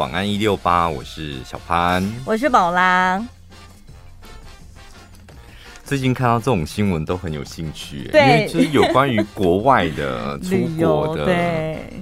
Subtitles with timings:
[0.00, 3.22] 晚安一六八，我是小潘，我是宝拉。
[5.84, 11.26] 最近看到这种新闻都很有兴趣，对，因为就是有关于国外的 出国的。
[11.26, 11.92] 对，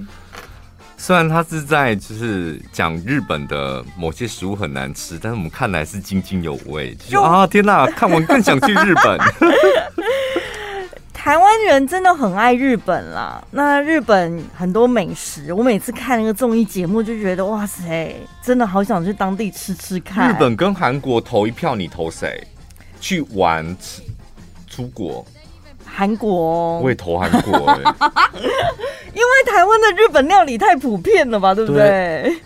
[0.95, 6.95] 虽然他是在就是讲日本的某些食物很难吃，但是我们看来是津津有味。
[6.95, 9.19] 就啊，天哪，看完更想去日本。
[11.29, 20.31] 台湾人真的很爱日本啦，那日本很多美食，我每次看那个综艺节目就觉得哇塞，真的好想去当地吃吃看。
[20.31, 22.43] 日本跟韩国投一票，你投谁？
[22.99, 24.01] 去玩吃
[24.67, 25.23] 出国，
[25.85, 27.59] 韩国，我也投韩国
[29.13, 31.79] 因为台湾的日本料理太普遍了吧，对不对？
[32.23, 32.41] 对，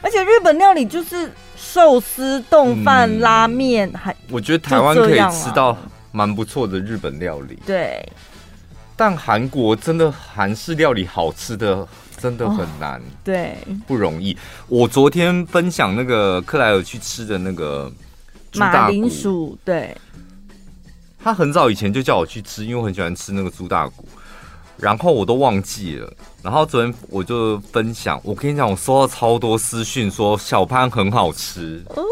[0.00, 5.76] 而且日本料理就是寿司、冻饭、嗯、拉面，还我觉得台湾可以吃到
[6.12, 7.58] 蛮不错的日本料理。
[7.66, 8.08] 对，
[8.96, 11.86] 但韩国真的韩式料理好吃的
[12.18, 14.36] 真的很难，哦、对，不容易。
[14.68, 17.90] 我昨天分享那个克莱尔去吃的那个。
[18.54, 19.96] 马铃薯，对，
[21.18, 24.06] 他很早以前就叫我去吃，因为我很喜欢吃那个猪大骨，
[24.76, 26.12] 然后我都忘记了。
[26.42, 32.04] 然后昨天我就分享，我跟你讲，我收到超多私讯说小潘很好吃哦，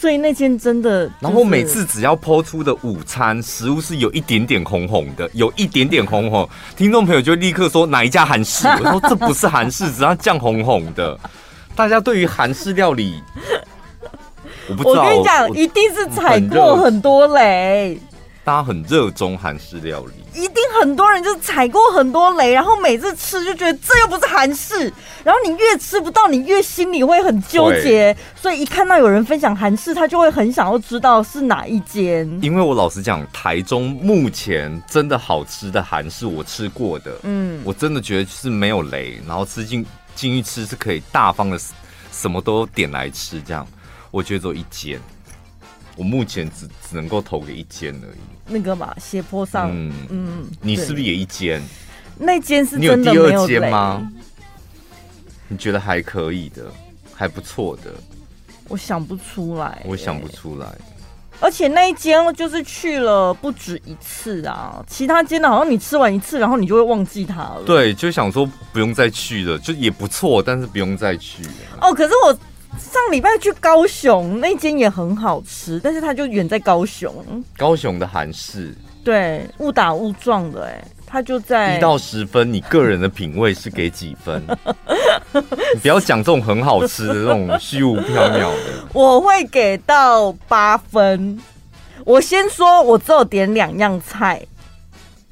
[0.00, 1.12] 所以那间真的、就是。
[1.20, 8.68] 然后每次只要 po 出的午餐食物是有一点点红红的，有一点点红红，听众朋友就立刻说哪一家韩式？
[8.68, 11.18] 我说这不是韩式，只要酱红红的。
[11.74, 13.20] 大家对于韩式料理。
[14.68, 17.98] 我，不知道我跟你讲，一定是踩过很多雷。
[18.48, 24.90] 大家很热衷韩式料理，一定很多人就是踩过很多雷，然后每次吃就觉得这又不是韩式，
[25.22, 28.16] 然后你越吃不到，你越心里会很纠结。
[28.34, 32.26] 所以一看到有人分享韩式，他就会很想要知道是哪一间。
[32.40, 41.60] 因为我老实讲，台中目前真的好吃的韩式我吃过的，嗯，我真的觉得是没有雷，然后吃进进去吃是可以大方的，
[42.10, 43.66] 什么都点来吃这样。
[44.10, 44.98] 我觉得只有一间，
[45.96, 48.37] 我目前只只能够投给一间而已。
[48.48, 51.62] 那个嘛，斜坡上，嗯嗯，你是不是也一间？
[52.18, 54.10] 那间是真的没有二间吗？
[55.46, 56.64] 你觉得还可以的，
[57.14, 57.92] 还不错的。
[58.68, 60.66] 我想不出来，我想不出来。
[61.40, 67.62] 而且那一间就是去了不止一次啊，其他间的好像你吃完一次，然后你就会忘记它了。
[67.64, 71.44] 对，就想说不用再去了，就也不错，但是不用再去。
[71.80, 72.38] 哦，可是我。
[72.78, 77.12] 上礼拜去高雄那间也很好吃，但是它就远在高雄。
[77.56, 78.74] 高雄的韩式，
[79.04, 84.42] 对，误打误撞的，哎，它就在一到十分，你个人的品味是给几分？
[85.74, 88.88] 你不要讲这种很好吃的这种虚无缥缈的。
[88.92, 91.38] 我会给到八分。
[92.04, 94.40] 我先说，我只有点两样菜。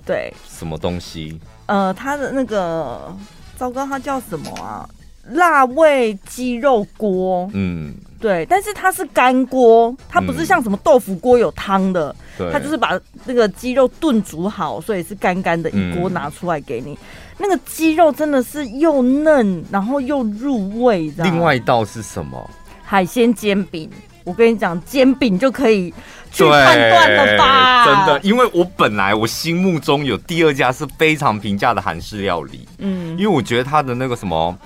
[0.04, 1.40] 对，什么东西？
[1.66, 3.16] 呃，它的那个，
[3.56, 4.88] 糟糕，它叫什么啊？
[5.30, 16.92] 辣味鸡肉锅，嗯，对，但是它是干锅，它不是像什么豆腐锅有汤的，嗯，它就是把那个鸡肉炖煮好，所以是干干的一锅拿出来给你。
[16.92, 16.98] 嗯、
[17.38, 21.12] 那个鸡肉真的是又嫩，然后又入味。
[21.18, 22.48] 另外一道是什么？
[22.84, 23.90] 海鲜煎饼。
[24.24, 25.92] 我跟你讲，煎饼就可以
[26.32, 27.84] 去判断了吧？
[27.84, 34.56] 真的，因为我本来我心目中有第二家是非常平价的韩式料理，嗯，因为我觉得它的那个什么。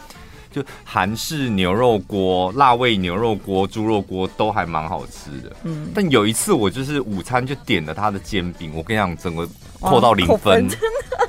[0.51, 5.55] 就韩式牛肉锅、辣味牛肉锅、猪肉锅都还蛮好吃的。
[5.63, 10.69] 嗯，但有一次我就是午餐就点了他的煎饼，我跟你讲，整个扣到零分。
[10.69, 11.29] 真的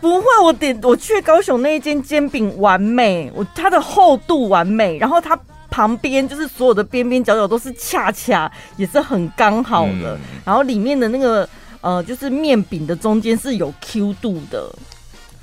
[0.00, 5.38] 不会，我点我去高雄那一间煎饼完美，我它的厚度完美，然后它
[5.70, 10.16] 旁边就是所有的边边角角都是恰恰，也是很刚好的。
[10.16, 11.48] 嗯、然后里面的那个
[11.80, 14.70] 呃，就是面饼的中间是有 Q 度的，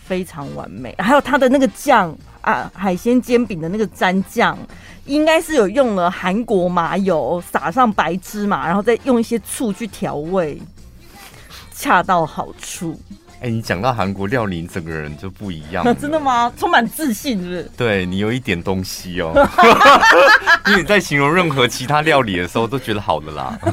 [0.05, 0.93] 非常完美。
[0.99, 2.15] 还有它的那个酱。
[2.49, 4.57] 啊，海鲜煎饼的那个蘸酱，
[5.05, 10.59] 应该是有用了韩国麻油，撒上白芝麻，然后再用一些醋去调味，
[11.71, 12.99] 恰到好处。
[13.41, 15.93] 哎、欸，你讲到韩国料理，你整个人就不一样了。
[16.01, 16.51] 真的吗？
[16.57, 17.71] 充满自信，是不是？
[17.77, 19.31] 对，你有一点东西哦，
[20.67, 23.57] 因为你在形容任何其他料理的时候，都觉得好的啦。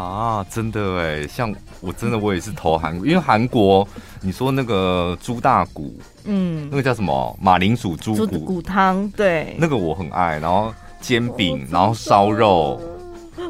[0.00, 3.86] 啊，真的哎，像我真的我也是投韩国，因为韩国
[4.20, 5.94] 你说那个猪大骨，
[6.24, 10.38] 嗯，那个叫什么马铃薯猪骨骨汤，对，那个我很爱。
[10.38, 12.80] 然后煎饼，然后烧肉，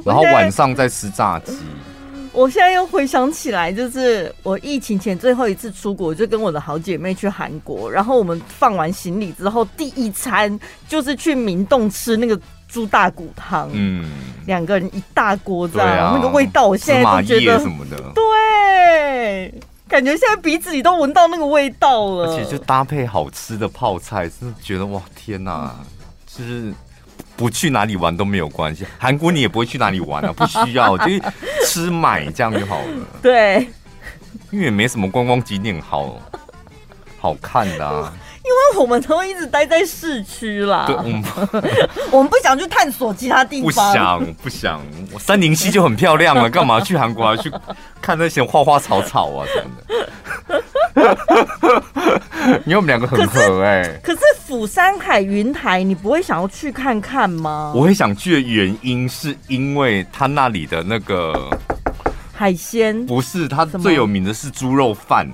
[0.04, 1.58] 然后晚上再吃炸鸡。
[2.32, 12.40] 我现在又回想起来，就是我疫情前最后一次出国，就跟我的好姐妹去韩国，然后我们放完行李之后，第一餐就是去明洞吃那个。
[12.72, 14.08] 猪大骨汤，嗯，
[14.46, 19.52] 两个人一大锅这样，啊、那个味道我现在都觉得什么的，对，
[19.88, 22.32] 感觉现在鼻子里都闻到那个味道了。
[22.32, 25.80] 而且就搭配好吃的泡菜，真的觉得哇天哪、啊！
[26.28, 26.72] 就是
[27.40, 31.06] 不去哪里玩都没有关系， 韩国你也不会去哪里玩啊， 不需要，就
[31.66, 33.06] 吃买这样就好了。
[33.22, 33.66] 对，
[34.50, 36.20] 因为也没什么观光景点好
[37.18, 38.12] 好看的啊。
[38.50, 41.22] 因为我们都一直待在市区啦，对，我们
[42.10, 44.82] 我们不想去探索其他地方，不想不想。
[45.12, 47.36] 我杉林溪就很漂亮了， 干嘛去韩国啊？
[47.36, 47.52] 去
[48.00, 49.70] 看那些花花草草啊，真的。
[52.66, 54.00] 因为我们两个很合哎、欸。
[54.02, 57.72] 可是釜山海云台，你不会想要去看看吗？
[57.74, 61.48] 我会想去的原因是因为他那里的那个
[62.32, 65.30] 海鲜，不是它最有名的是猪肉饭。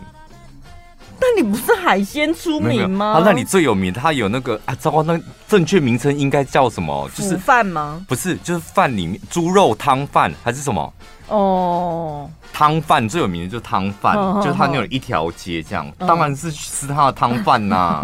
[1.19, 3.15] 但你不是海鲜出名吗？
[3.17, 5.19] 他那里最有名，它有那个啊，糟糕，那
[5.49, 7.09] 正确名称应该叫什么？
[7.15, 8.05] 就是饭吗？
[8.09, 10.93] 不是，就是饭里面猪肉汤饭还是什么？
[11.29, 18.03] 哦，汤饭最有名的就是汤饭，哦、就是它那有一条街这样，哦、当然是吃它的汤饭呐。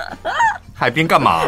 [0.74, 1.40] 海边干嘛？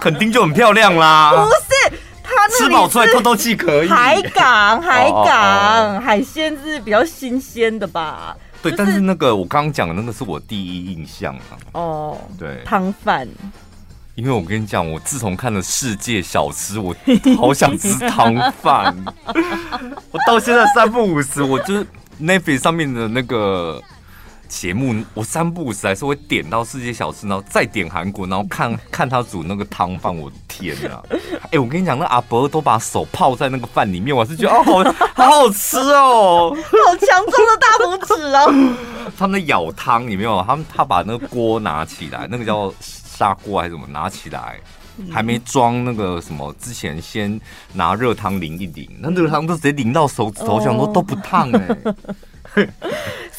[0.00, 1.32] 肯定就很漂亮啦。
[1.32, 3.88] 不是，他吃饱出来透透气可以。
[3.88, 8.36] 海港，海港，海鲜是比较新鲜的吧？
[8.62, 11.58] 对，就是、但是那个我刚刚讲的那个是我第一印象啊。
[11.72, 13.28] 哦，对，汤饭。
[14.14, 16.94] 因为我跟你讲，我自从看了《世界小吃》，我
[17.36, 18.94] 好想吃汤饭。
[20.12, 21.86] 我到现在三不五时，我就是
[22.20, 23.82] Netflix 上面的那个。
[24.52, 30.14] 节目我三不五时还是会点到世界小吃，然后再点韩国，然后看 看他煮那个汤饭。
[30.14, 31.02] 我的天啊！
[31.44, 34.92] 哎、欸，我跟你讲，那阿伯都把手泡在那个饭里面，我是觉得哦，好
[35.24, 39.10] 好好吃哦，好强壮的大拇指哦。
[39.16, 40.44] 他们舀汤，你没有？
[40.46, 43.86] 他们他把那个锅拿起来，那个叫砂锅还是什么？
[43.88, 44.60] 拿起来
[45.10, 47.40] 还没装那个什么之前，先
[47.72, 51.76] 拿热汤淋一淋，那热汤都直接淋到手指头上，都都不烫哎。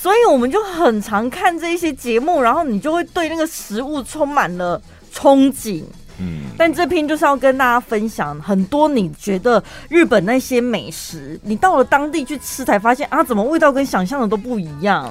[0.03, 4.81] 所以我们就很常看这一些节目，然后你就会对那个食物充满了
[5.13, 5.81] 憧憬。
[6.19, 15.09] 嗯，但这篇就是要跟大家分享很多你觉得日本那些美食，你到了当地去吃才发现啊，怎么味道跟想象的都不一样。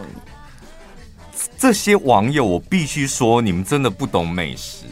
[1.57, 4.85] 这些网友，我必须说，你们真的不懂美食。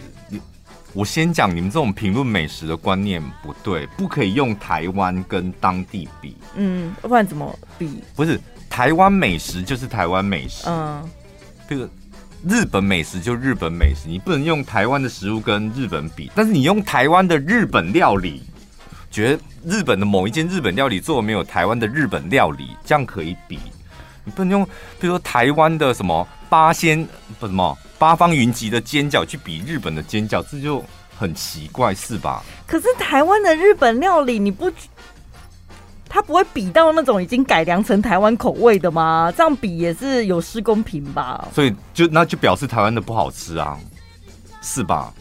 [0.94, 6.36] 我先讲，你们这种评论美食的观念不对，不可以用台湾跟当地比。
[6.54, 8.02] 嗯，不然怎么比？
[8.16, 8.40] 不是。
[8.70, 11.06] 台湾美食就是台湾美食，嗯，
[11.68, 11.90] 这个
[12.48, 18.42] 日本美食就日本美食，你不能用台湾的食物跟日本比，但是你用台湾的日本料理，
[19.10, 23.58] 觉得日本的某一间日本料理做的没有台湾的日本料理，这样可以比。
[24.24, 24.64] 你不能用，
[24.98, 27.06] 比如说台湾的什么八仙
[27.38, 30.82] 不什么八方云集的煎饺去比日本的煎饺，这就
[31.18, 32.42] 很奇怪，是吧？
[32.66, 34.70] 可是台湾的日本料理，你不？
[36.10, 39.32] 他不会比到那种已经改良成台湾口味的吗？
[39.34, 41.46] 这样比也是有失公平吧。
[41.54, 43.78] 所以就那就表示台湾的不好吃啊，
[44.60, 45.12] 是吧？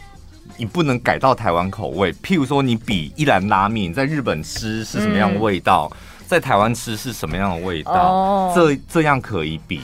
[0.58, 2.12] 你不能改到台湾口味。
[2.16, 5.98] 譬如说，你比一兰拉面在日本吃是什么样的味道，嗯、
[6.28, 9.80] 在台湾吃是什么样的味道，哦、这这样可以比。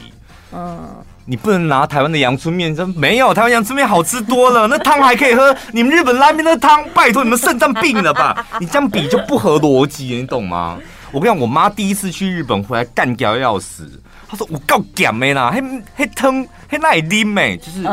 [0.52, 0.78] 嗯，
[1.24, 5.56] 你不能拿台湾的阳春面，真没有台湾阳春面好吃多了，那汤还可以喝。
[5.72, 8.46] 你们日本拉面的汤，拜托你们肾脏病了吧？
[8.60, 10.78] 你这样比就不合逻辑，你懂吗？
[11.12, 13.90] 我跟你讲，我妈第一次去日本回来干掉要死。
[14.28, 15.62] 她说：“我够咸的啦，还
[15.94, 17.56] 还疼还那里啉没？
[17.58, 17.84] 就是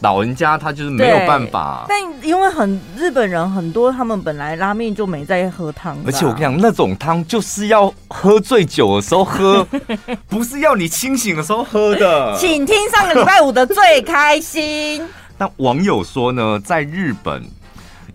[0.00, 1.84] 老人家他就是没有办法。
[1.86, 5.96] 但因为很日本人很多，他们本来拉面就没在喝汤。
[6.06, 9.66] 而且我跟你讲，那种汤就是要喝醉酒的时候喝，
[10.26, 12.34] 不是要你清醒的时候喝的。
[12.38, 15.06] 请听上个礼拜五的最开心。
[15.36, 17.44] 那网友说呢，在日本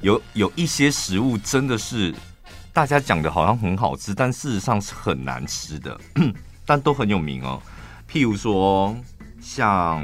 [0.01, 2.11] 有有一些食物真的是。
[2.73, 5.95] 大家讲的好像很好吃，但事实上是很难吃的，
[6.65, 7.61] 但都很有名哦。
[8.11, 8.95] 譬如说，
[9.39, 10.03] 像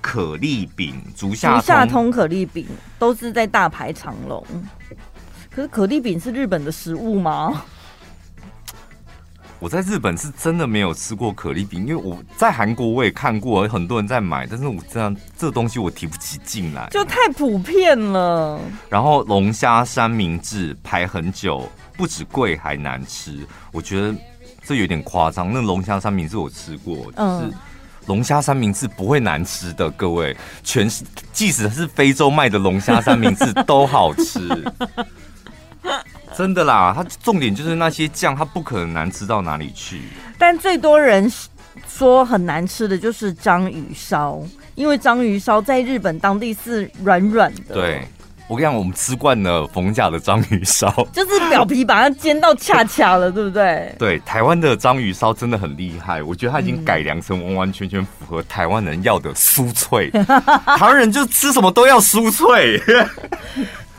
[0.00, 2.64] 可丽饼、竹下竹下通可丽饼，
[2.96, 4.46] 都是在大排长龙。
[5.50, 7.64] 可是可丽饼是日本的食物吗？
[9.60, 18.58] 我在日本是真的没有吃过可丽饼，因为我在韩国我也看过，很多人在买，但是我这样这东西我提不起劲来，就太普遍了。
[18.88, 24.14] 然后龙虾三明治排很久，不止贵还难吃，我觉得
[24.64, 25.52] 这有点夸张。
[25.52, 27.52] 那龙虾三明治我吃过，就是
[28.06, 34.40] 龙虾三明治不会难吃的，各位，全是即使是非洲卖的龙虾三明治都好吃。
[36.36, 40.00] 真的啦，它重点就是那些酱，它不可能难吃到哪里去。
[40.38, 41.30] 但最多人
[41.88, 44.40] 说很难吃的就是章鱼烧，
[44.74, 47.74] 因为章鱼烧在日本当地是软软的。
[47.74, 48.06] 对，
[48.48, 53.94] 我跟你讲，我们吃惯了逢甲的章鱼烧， 就是表皮把它煎到恰恰了，对不对？
[53.98, 60.10] 对，台湾的章鱼烧真的很厉害，我觉得它已经改良成完完全全符合台湾人要的酥脆。
[60.78, 62.80] 台湾人就吃什么都要酥脆。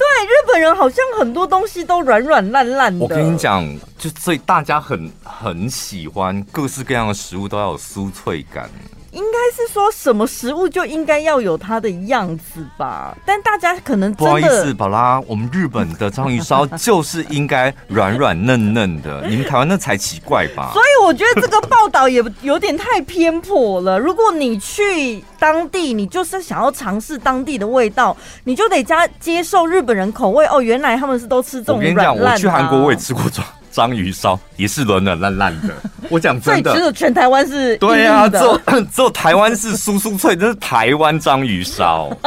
[0.01, 3.03] 对，日本人好像很多东西都软软烂烂的。
[3.03, 3.63] 我跟你讲，
[4.00, 8.67] 就所以大家很很喜欢各式各样的食物都要有酥脆感。
[9.11, 20.71] 应该是说什么食物就应该要有它的样子吧，但大家可能不好意思，宝拉，我们日本的章鱼烧就是应该软软嫩嫩的， 你们台湾那才奇怪吧？
[20.73, 23.99] 所以我觉得这个报道也有点太偏颇了。
[23.99, 28.15] 如果你去当地，你就是想要尝试当地的味道，
[28.45, 30.61] 你就得加接受日本人口味哦。
[30.61, 32.11] 原来他们是都吃这种软烂的。
[32.11, 35.73] 我跟你讲，我去韩国我也吃过章章鱼烧，也是软软烂烂的。
[36.09, 38.57] 我讲真的，只有全台湾是对啊，只有
[38.91, 42.09] 只有台湾是酥酥脆，这是台湾章鱼烧。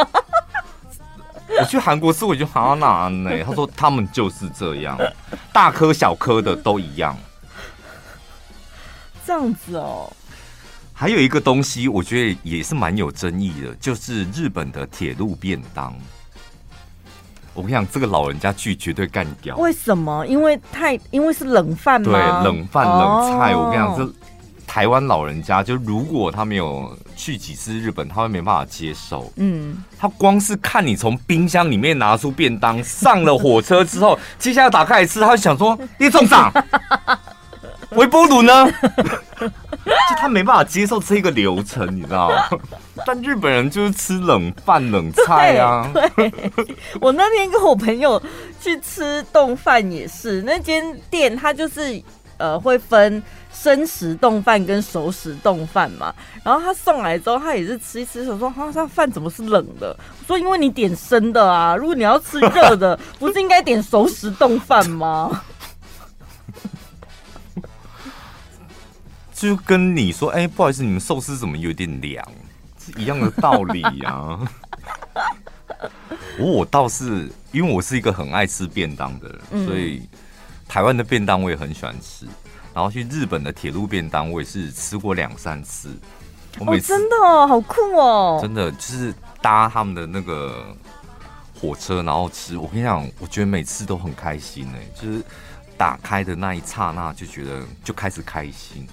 [1.57, 3.31] 我去韩国吃，我就好像哪呢？
[3.45, 4.99] 他说他们就是这样，
[5.53, 7.17] 大颗小颗的都一样。
[9.25, 10.11] 这样子哦。
[10.91, 15.93] 还有一个东西，我觉得也是蛮有争议的，就是日本的铁路便当。
[17.55, 19.55] 我跟你讲，这个老人家去绝对干掉。
[19.57, 20.27] 为什么？
[20.27, 22.11] 因为太因为是冷饭嘛？
[22.11, 23.53] 对，冷饭冷菜。
[23.53, 23.65] Oh.
[23.65, 24.13] 我跟你讲，这
[24.67, 29.31] 台湾老人家，就如果他没有去几次日本，他会没办法接受。
[29.37, 36.51] 嗯，他光是看你从冰箱里面拿出便当，上了火车之后， 接下来打开来吃，他就想说：你中奖。
[37.91, 38.69] 微波炉呢？
[39.39, 42.35] 就他没办法接受这个流程，你知道吗？
[43.05, 45.89] 但日本人就是吃冷饭冷菜啊。
[45.93, 46.33] 对，
[46.99, 48.21] 我那天跟我朋友
[48.59, 52.01] 去吃冻饭也是，那间店他就是
[52.37, 53.21] 呃会分
[53.53, 56.13] 生食冻饭跟熟食冻饭嘛。
[56.43, 59.95] 然后他送来之后，他也是吃一吃，我说他这饭怎么是冷的？
[60.19, 65.43] 我说因为你点生的啊，如果你要吃热的， 不是应该点熟食冻饭吗？
[69.33, 72.25] 就跟你说，哎、欸，不好意思，你们寿司怎么有点凉？
[72.95, 74.51] 是一样的道理呀、啊。
[76.39, 80.07] 我我倒是，因为我是一个很爱吃便当的人，嗯、所以
[80.67, 82.25] 台湾的便当我也很喜欢吃。
[82.73, 85.89] 然后去日本的铁路便当，我也是吃过两三次。
[86.59, 88.39] 我每次、哦、真的哦，好酷哦！
[88.41, 90.75] 真的就是搭他们的那个
[91.59, 92.57] 火车，然后吃。
[92.57, 95.23] 我跟你讲，我觉得每次都很开心哎，就是
[95.77, 98.85] 打开的那一刹那，就觉得就开始开心。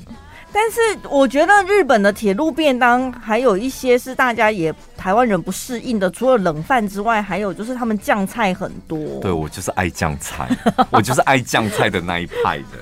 [0.52, 8.98] 但是我觉得日本的铁路便当还有一些是大家也台湾人不适应的，除了冷饭之外，还有就是他们酱菜很多。
[9.20, 10.48] 对，我就是爱酱菜，
[10.90, 12.78] 我就是爱酱菜的那一派的。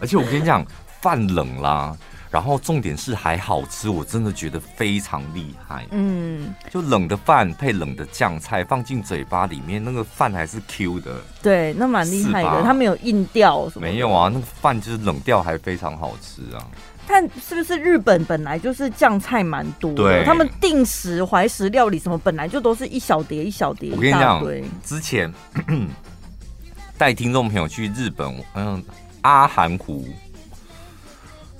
[0.00, 0.64] 而且我跟你讲，
[1.02, 1.94] 饭冷啦，
[2.30, 5.86] 然后重点是还好吃，我真的觉得非常厉害。
[5.90, 11.16] 嗯，就冷的饭配冷的酱菜放进嘴巴里面，那个饭还是 Q 的。
[11.42, 13.86] 对，那蛮厉害的，它没有硬掉什么。
[13.86, 16.64] 没有啊，那个饭就是冷掉还非常好吃啊。
[17.12, 19.96] 但是不是日本本来就是酱菜蛮多的？
[19.96, 23.90] 对，他们定食怀石料理什么本来就都是一小碟一小碟。
[23.90, 24.40] 我跟你讲，
[24.84, 25.32] 之前
[26.96, 28.80] 带听众朋友去日本，嗯，
[29.22, 30.06] 阿寒湖，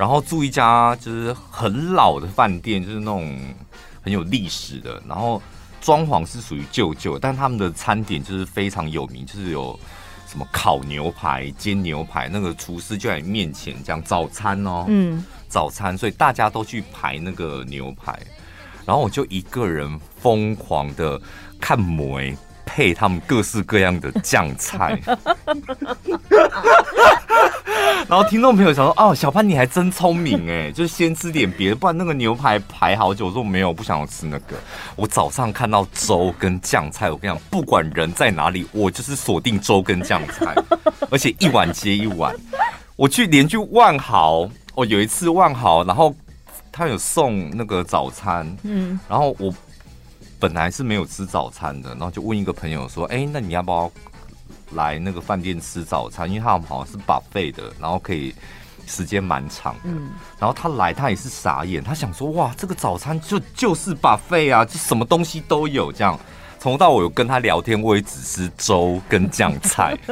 [0.00, 3.38] 然后住一家就是很老的饭店，就是那种
[4.02, 5.40] 很有历史的，然后
[5.83, 9.78] 装潢是属于旧旧，但他们的餐点就是非常有名，就是有。
[10.30, 18.16] 什么烤牛排、煎牛排，那个厨师就在你面前讲早餐哦，嗯，早餐，所以大家都去排那个牛排，
[18.87, 21.21] 然后我就一个人疯狂的
[21.61, 22.37] 看梅。
[22.72, 24.96] 配他们各式各样的酱菜，
[28.08, 34.54] 然后听众朋友想说：“哦，小潘你还真聪明哎，就是先吃点别的，不然那个牛排排好久。”我说：“没有，不想要吃那个。”
[34.94, 40.54] 我早上看到粥跟酱菜，我跟你讲，不管人在哪里，我就是锁定粥跟酱菜，
[41.10, 42.32] 而且一碗接一碗。
[42.94, 46.14] 我去连去万豪，我有一次万豪，然后
[46.70, 49.52] 他有送那个早餐，嗯，然后我。
[50.40, 53.92] 本来是没有吃早餐的，然后就问一个朋友说：“哎，那你要不要
[54.73, 56.26] 来那个饭店吃早餐？
[56.26, 58.35] 因为他们好像是 buffet 的，然后可以
[58.87, 59.80] 时间蛮长的。
[59.85, 65.92] 嗯、然后他来，他也是傻眼，他想说：哇，这个早餐就就是 buffet 啊，就什么东西都有。
[65.92, 66.18] 这样
[66.59, 69.94] 从头到尾有跟他聊天，我也只吃粥跟酱菜。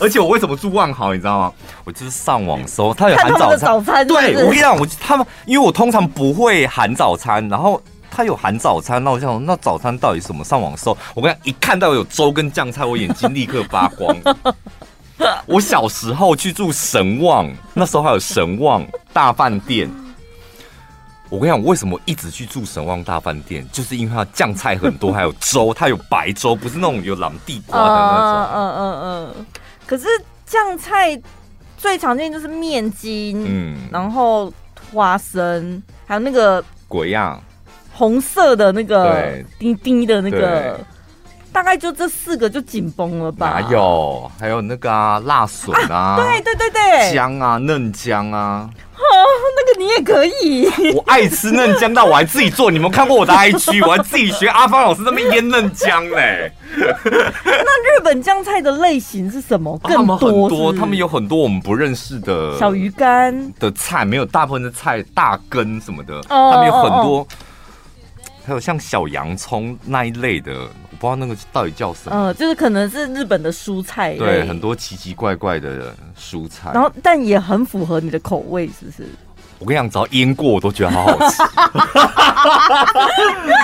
[0.00, 1.52] 而且我为什么住万豪，你知道吗？
[1.84, 3.58] 我就是上网搜，他有含早餐。
[3.60, 7.80] 早餐对，我跟你讲，我他们因为我通常不会含早餐，然后。
[8.10, 10.44] 他有含早餐，那我想，那早餐到底什么？
[10.44, 14.16] 上网搜，我跟你讲，一看到有粥跟酱菜，我眼睛立刻发光。
[15.46, 19.90] 我小时候去住神旺，那时候还有神旺大饭店，
[21.28, 28.52] 我跟你讲，为什么一直去住神旺大饭店，就是因为它酱菜很多，还有粥，它有白粥，不是那种有蓝地瓜的那种。
[28.54, 29.46] 嗯嗯嗯。
[29.86, 30.06] 可是
[30.46, 31.20] 酱菜
[31.76, 34.52] 最常见就是面筋，嗯，然后
[34.92, 37.42] 花生，还有那个鬼样
[37.98, 40.78] 红色的那个滴滴的那个。
[41.50, 43.58] 大概就这四个就紧绷了吧？
[43.58, 44.30] 哪有？
[44.38, 49.02] 还有那个啊，辣笋啊，啊，对对对对，姜啊，嫩姜啊，哦，
[49.56, 50.92] 那个你也可以。
[50.94, 52.70] 我爱吃嫩姜，但我还自己做。
[52.70, 53.82] 你们看过我的 IG？
[53.88, 56.52] 我还自己学阿芳老师那边腌嫩姜嘞。
[56.76, 59.76] 那日本酱菜的类型是什么？
[59.78, 67.26] 更多是是、啊、他们很多，他们有很多我们不认识的小鱼干的菜，没有大部分的菜大根什么的，哦、他们有很多。
[68.48, 72.16] 还有像小洋葱那一类的，我不知道那个到底叫什么。
[72.16, 74.16] 嗯，就是可能是日本的蔬菜。
[74.16, 76.70] 对，很多奇奇怪怪的蔬菜。
[76.72, 79.06] 然后，但也很符合你的口味，是不是？
[79.58, 81.42] 我跟你讲，只要腌过，我都觉得好好吃。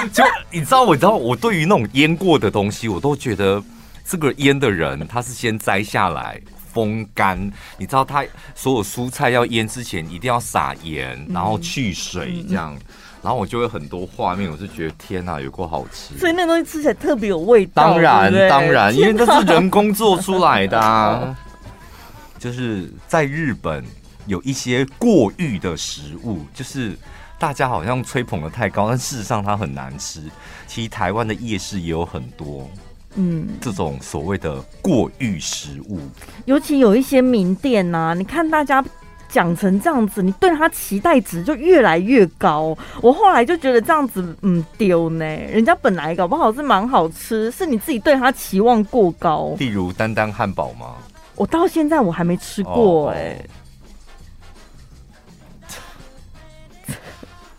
[0.13, 3.63] 就你知道，我知道，我对于那种腌过的东西，我都觉得
[4.05, 6.39] 这个腌的人他是先摘下来
[6.75, 7.41] 风干。
[7.79, 8.23] 你知道，他
[8.55, 12.75] 所有蔬菜要腌之前一定要撒盐，然后去水这样。
[12.75, 12.81] 嗯嗯
[13.25, 16.15] 然后我就会很多画面，我就觉得天哪，有够好吃！
[16.19, 17.83] 所以那东西吃起来特别有味道。
[17.83, 21.35] 当然，当然，因为那是人工做出来的啊。
[22.39, 23.83] 就是在日本
[24.27, 26.95] 有一些过誉的食物，就是
[27.39, 30.21] 大家好像吹捧的太高，但事实上它很难吃。
[30.67, 32.69] 其实台湾的夜市也有很多，
[33.15, 35.99] 嗯，这种所谓的过誉食物，
[36.45, 38.85] 尤其有一些名店呐、啊，你看大家。
[39.29, 42.77] 讲成这样子，你对他期待值就越来越高。
[43.01, 45.25] 我后来就觉得这样子，嗯，丢呢。
[45.25, 49.55] 人家本来搞不好是蛮好吃，是你自己对他期望过高。
[49.59, 50.95] 例如丹丹汉堡吗？
[51.35, 53.45] 我到现在我还没吃过哎、欸。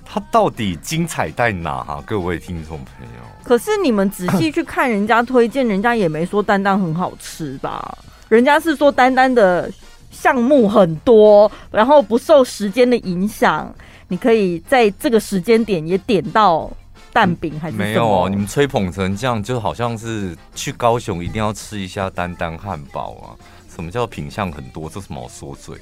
[0.05, 2.01] 他到底精彩在哪哈？
[2.05, 3.21] 各位听众朋友。
[3.43, 7.97] 可是你们仔细去看人家推荐，人家也没说丹丹很好吃吧？
[8.29, 9.69] 人家是说丹丹的。
[10.15, 13.73] 项目很多，然后不受时间的影响，
[14.07, 16.71] 你可以在这个时间点也点到
[17.11, 17.77] 蛋饼还是？
[17.77, 23.35] 没有哦，你们吹捧成这样，就好像是去高雄一定要吃一下丹丹汉堡啊！
[23.75, 24.89] 什么叫品相很多？
[24.89, 25.77] 这是什么说嘴？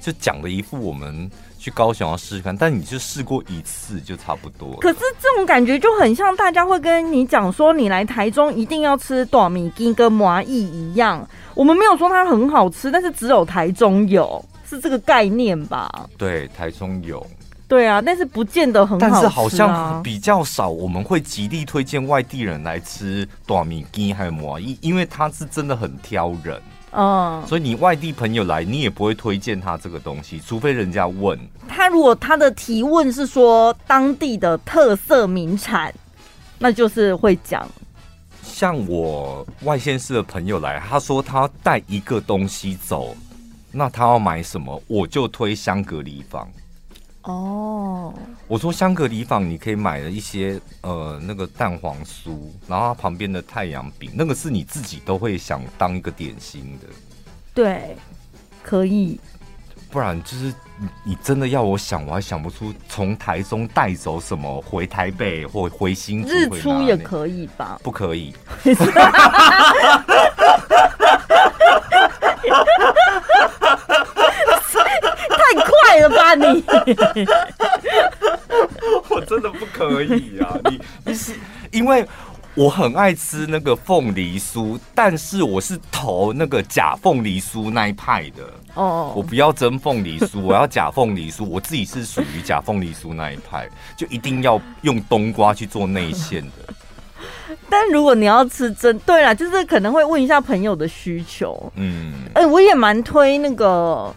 [0.00, 4.76] 就讲了一副我们去高雄要试试看，但你就试过一次就差不多。
[4.80, 11.28] 可是这种感觉就很像大家会跟你讲说，你来台中一定要吃短米筋跟麻薏一样。
[11.54, 16.08] 我们没有说它很好吃，但是只有台中有，是这个概念吧？
[16.16, 17.24] 对，台中有。
[17.68, 19.10] 对啊，但是不见得很好吃啊。
[19.12, 26.60] 但是好像比较少，我们会极力推荐外地人来吃短米羹还有麻薏，因为它是真的很挑人。
[26.92, 31.88] 嗯，所以你外地朋友来，你也不会推荐他这个东西，除非人家问他。
[31.88, 35.94] 如果他的提问是说当地的特色名产，
[36.58, 37.66] 那就是会讲。
[38.42, 43.16] 像我外县市的朋友来，他说他带一个东西走，
[43.70, 46.48] 那他要买什么，我就推香格里坊。
[47.22, 48.14] 哦，
[48.48, 56.86] 我说香格里坊你可以买了一些呃那个蛋黄酥，然后它旁边的太阳饼，那个是你自己都会想当一个点心的。
[57.52, 57.94] 对，
[58.62, 59.20] 可以。
[59.90, 66.28] 不然就是你，你真的要我想，我还想不出从台中带走什么回台北或回新竹。
[66.28, 67.78] 日出也可以吧？
[67.82, 68.32] 不可以。
[75.90, 76.46] 太了吧你！
[79.10, 80.56] 我真的不可以啊！
[80.70, 81.34] 你你是
[81.72, 82.06] 因为。
[82.56, 88.42] 我很爱吃那个凤梨酥，但是我是投那个假凤梨酥那一派的。
[88.74, 91.44] 哦，我不要真凤梨酥，我要假凤梨酥。
[91.44, 96.74] 我自己是属于假凤梨酥那一派，就一定要用冬瓜去做内馅的。
[97.68, 101.72] 但如果你要吃真，对啦，就是可能会问一下朋友的需求。
[101.76, 104.12] 嗯，哎、欸，我也蛮推那个，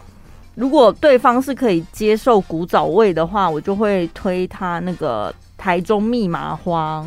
[0.54, 7.04] 如果对方是可以接受古早味的话，我就会推他那个台中密麻花。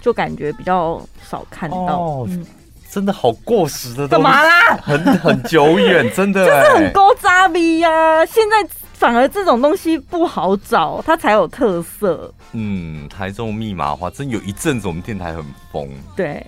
[0.00, 2.44] 就感觉比较少看到，哦嗯、
[2.90, 4.76] 真的好过时的东西，干嘛啦？
[4.82, 8.26] 很很久远， 真的就是很高渣逼呀。
[8.26, 12.30] 现在反而这种东西不好找，它才有特色。
[12.52, 15.42] 嗯，台中密麻花真有一阵子我们电台很
[15.72, 15.88] 疯。
[16.14, 16.46] 对。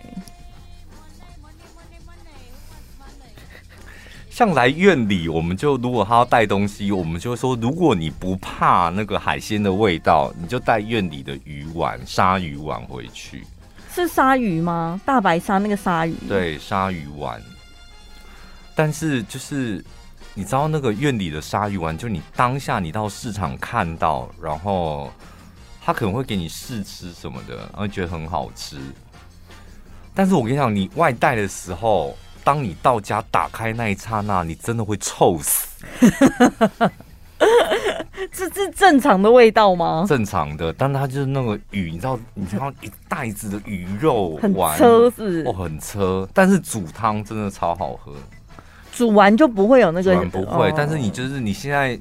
[4.37, 13.47] 像来院里，我们就如果他要带东西，我们就说，如果你不怕那个海鲜的味道，你就带院里的鱼丸、鲨鱼丸回去。
[13.95, 15.01] 是鲨鱼吗？
[15.07, 16.15] 大白鲨那个鲨鱼？
[16.29, 17.41] 对，鲨鱼丸。
[18.75, 19.83] 但是就是
[20.35, 25.11] 你知道那个院里的鲨鱼丸，就你当下你到市场看到，然后
[25.83, 28.77] 他可能会给你试吃什么的，然后觉得很好吃。
[30.13, 32.15] 但是我跟你讲，你外带的时候，
[32.47, 35.67] 当你到家打开那一刹那，你真的会臭死。
[38.31, 40.07] 这是正常的味道吗？
[40.09, 48.13] 正常的，但它就是那个鱼，你知道，你知道一袋子的鱼肉丸，很车是哦，很车，但是煮汤真的超好喝。
[48.93, 50.73] 煮完就不会有那个，不会。
[50.77, 51.99] 但是你就是你现在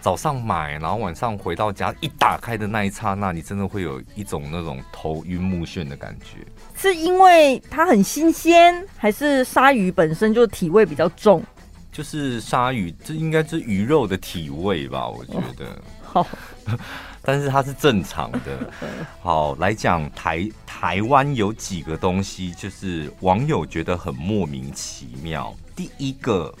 [0.00, 6.44] 早上买，然后晚上回到家一打开的那一刹那，你真的会有一种那种头晕目眩的感觉。
[6.76, 11.42] 是因为它很新鲜，还是鲨鱼本身就体味比较重？
[11.90, 15.08] 就是鲨鱼，这应该是鱼肉的体味吧？
[15.08, 15.66] 我觉得。
[16.12, 16.26] 哦、好，
[17.22, 18.72] 但是它是正常的。
[19.22, 25.56] 好，来讲台台湾有几个东西，就是网友觉得很莫名其妙。
[25.74, 26.54] 第一个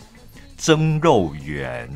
[0.56, 1.88] 蒸肉圆，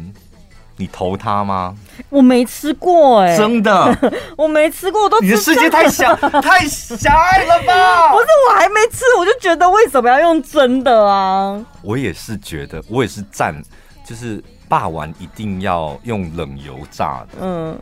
[0.80, 1.76] 你投他吗？
[2.08, 3.98] 我没吃过哎、欸，真的，
[4.34, 8.08] 我没吃过，我都吃你的世界太小 太狭隘了吧？
[8.10, 11.62] 不是，我还没吃，我就觉得为什么要用真的啊？
[11.82, 13.54] 我也是觉得，我也是赞，
[14.04, 17.38] 就是霸王一定要用冷油炸的。
[17.42, 17.78] 嗯，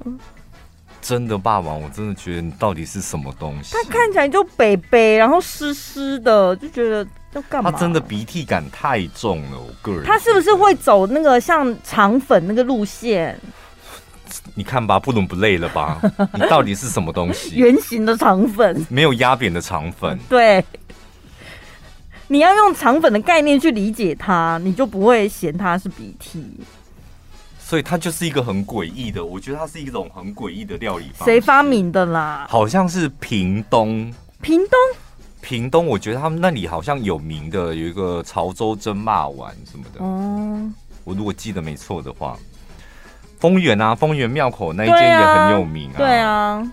[1.00, 3.74] 真的霸王，我真的觉得你到底是什么东西？
[3.74, 7.70] 他看起来就北北，然后湿湿的，就觉得要干嘛。
[7.70, 10.04] 他真的鼻涕感太重了，我个人。
[10.04, 13.38] 他是不是会走那个像肠粉那个路线？
[14.54, 16.00] 你看吧，不伦不类了吧？
[16.34, 17.56] 你到底是什么东西？
[17.56, 20.18] 圆形的肠粉，没有压扁的肠粉。
[20.28, 20.62] 对，
[22.26, 26.44] 你要用肠粉的概念去理解它，你就不会嫌它是鼻涕。
[27.68, 31.26] 所以它就是一个很诡异的，我觉得它是一种很诡异的料理法。
[31.26, 32.46] 谁发明的啦？
[32.48, 34.10] 好像是屏东。
[34.40, 34.78] 屏东。
[35.42, 40.02] 屏东，我觉得他们那里好像有名的有一个潮州蒸骂丸什么的。
[40.02, 40.72] 哦，
[41.04, 42.38] 我如果记得没错的话，
[43.38, 45.98] 丰原啊，丰原庙口那一间也很有名啊。
[45.98, 46.72] 对啊，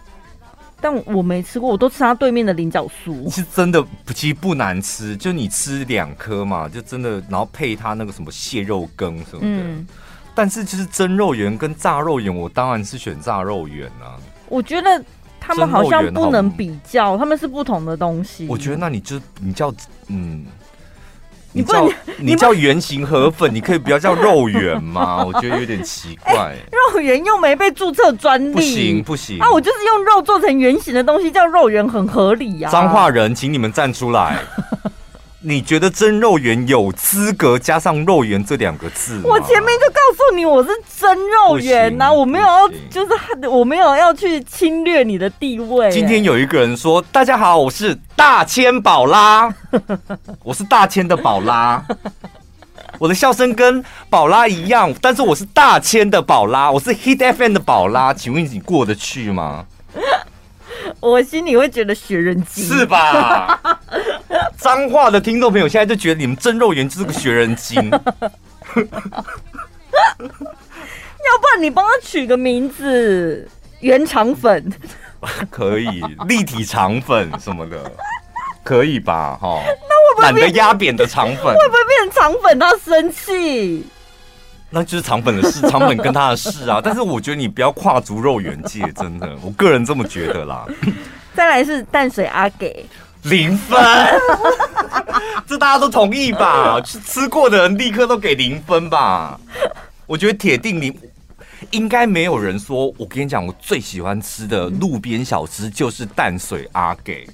[0.79, 3.29] 但我没吃过，我都吃它对面的菱角酥。
[3.29, 9.63] 是真的，其实不难吃，就你吃两颗嘛，就真的，然后配它那个什么蟹肉羹什么的。
[9.63, 9.87] 嗯，
[10.35, 14.19] 但是就是蒸肉圆跟炸肉圆，我当然是选炸肉圆啊。
[14.49, 15.03] 我觉得。
[15.47, 18.47] 他们好像不能比较，他们是不同的东西。
[18.49, 19.71] 我觉得那你就你叫
[20.07, 20.43] 嗯，
[21.51, 25.21] 你叫你，叫圆形河粉，你可以不要叫肉圆吗？
[25.23, 26.33] 我觉得有点奇怪。
[26.33, 29.47] 欸、肉圆又没被注册专利，不行不行啊！
[29.51, 32.71] 我就是用肉做成圆形的东西，叫肉圆很合理呀、啊。
[32.71, 34.39] 彰化人，请你们站出来。
[35.47, 39.21] 你觉得蒸肉圆有资格加上肉圆这两个字？
[39.23, 45.91] 我前面就告诉你我是蒸肉圆呐、啊，我没有要，就是我没有要去侵略你的地位。
[45.91, 49.53] 今天有一个人说：“大家好，我是大千宝拉，
[50.41, 51.85] 我是大千的宝拉，
[52.97, 59.67] 我的笑声跟宝拉一样，但是我是大千的宝拉，我是 Hit FM 的宝拉，请问你过得去吗？”
[60.99, 63.59] 我心里会觉得学人精，是吧？
[64.57, 67.99] 脏话的听众朋友现在就觉得你们真肉圆就是个学人精， 要
[71.39, 73.47] 不然你帮他取个名字，
[73.79, 74.71] 圆肠粉
[75.49, 77.91] 可以，立体肠粉什么的
[78.63, 79.37] 可以吧？
[79.41, 81.53] 哈，那会不会懒得压扁的肠粉？
[81.53, 82.57] 会不会变成肠粉？
[82.59, 83.85] 他生气？
[84.71, 86.81] 那就是肠粉的事，肠粉跟他的事啊。
[86.83, 90.65] 但是我觉得你不要跨足肉圆界，真的，我个人这么觉得啦。
[91.33, 92.85] 再来是淡水阿给
[93.25, 93.79] 零分，
[95.47, 96.79] 这大家都同意吧？
[96.81, 99.39] 吃吃过的人立刻都给零分吧？
[100.05, 100.95] 我觉得铁定零，
[101.71, 102.93] 应该没有人说。
[102.97, 107.27] 我跟你讲，我最喜欢吃的路边小吃就是淡水阿给。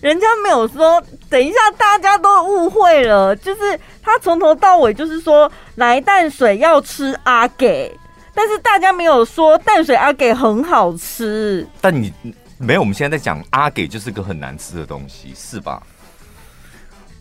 [0.00, 3.34] 人家没有说，等一下，大家都误会了。
[3.36, 7.96] 就是他从头到尾就是说来淡水要吃阿给，
[8.34, 11.66] 但是大家没有说淡水阿给很好吃。
[11.80, 12.12] 但你
[12.58, 15.82] 没有，我们现在在讲阿给就是个很难吃的东西，是吧？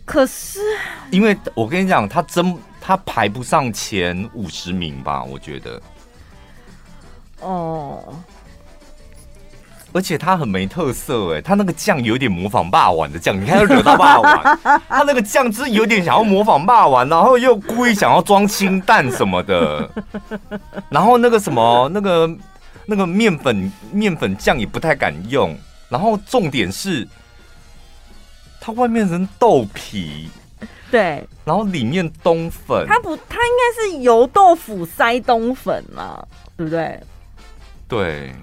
[0.06, 0.60] 可是，
[1.12, 5.24] 因为我跟你讲，他真他排不上前五十名吧？
[5.24, 5.82] 我觉得。
[7.42, 8.04] 哦。
[9.94, 19.90] 而且它很没特色哎，它那个酱有点模仿霸王的酱，你看又惹到霸王， 它那个酱汁有点想要模仿霸王，然后又故意想要装清淡什么的，
[20.90, 22.30] 然后那个什么那个
[22.90, 25.56] 那个面粉面粉酱也不太敢用，
[25.90, 27.08] 然后重点是
[28.62, 30.30] 它外面是豆皮，
[30.90, 37.00] 对，然后里面冬粉，它不，它应该是油豆腐塞冬粉嘛，对不对？
[37.88, 38.34] 对。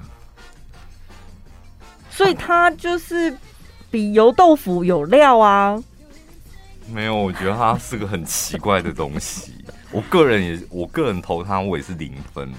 [2.11, 3.37] 所以它就是
[3.91, 5.83] 比油豆腐有料啊，
[6.87, 9.53] 没有，我觉得它是个很奇怪的东西。
[9.91, 12.53] 我个人也，我个人投它，我也是零分。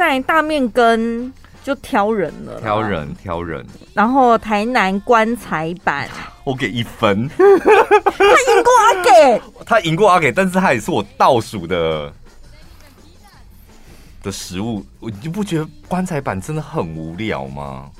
[0.00, 1.30] 在大面羹
[1.62, 3.62] 就挑人了，挑人挑人。
[3.92, 6.08] 然后台南棺材板，
[6.42, 7.28] 我给一分。
[7.28, 12.10] 他赢过阿给， 他赢过阿给，但是他也是我倒数的
[14.22, 14.82] 的食物。
[15.00, 17.90] 我就不觉得棺材板真的很无聊吗？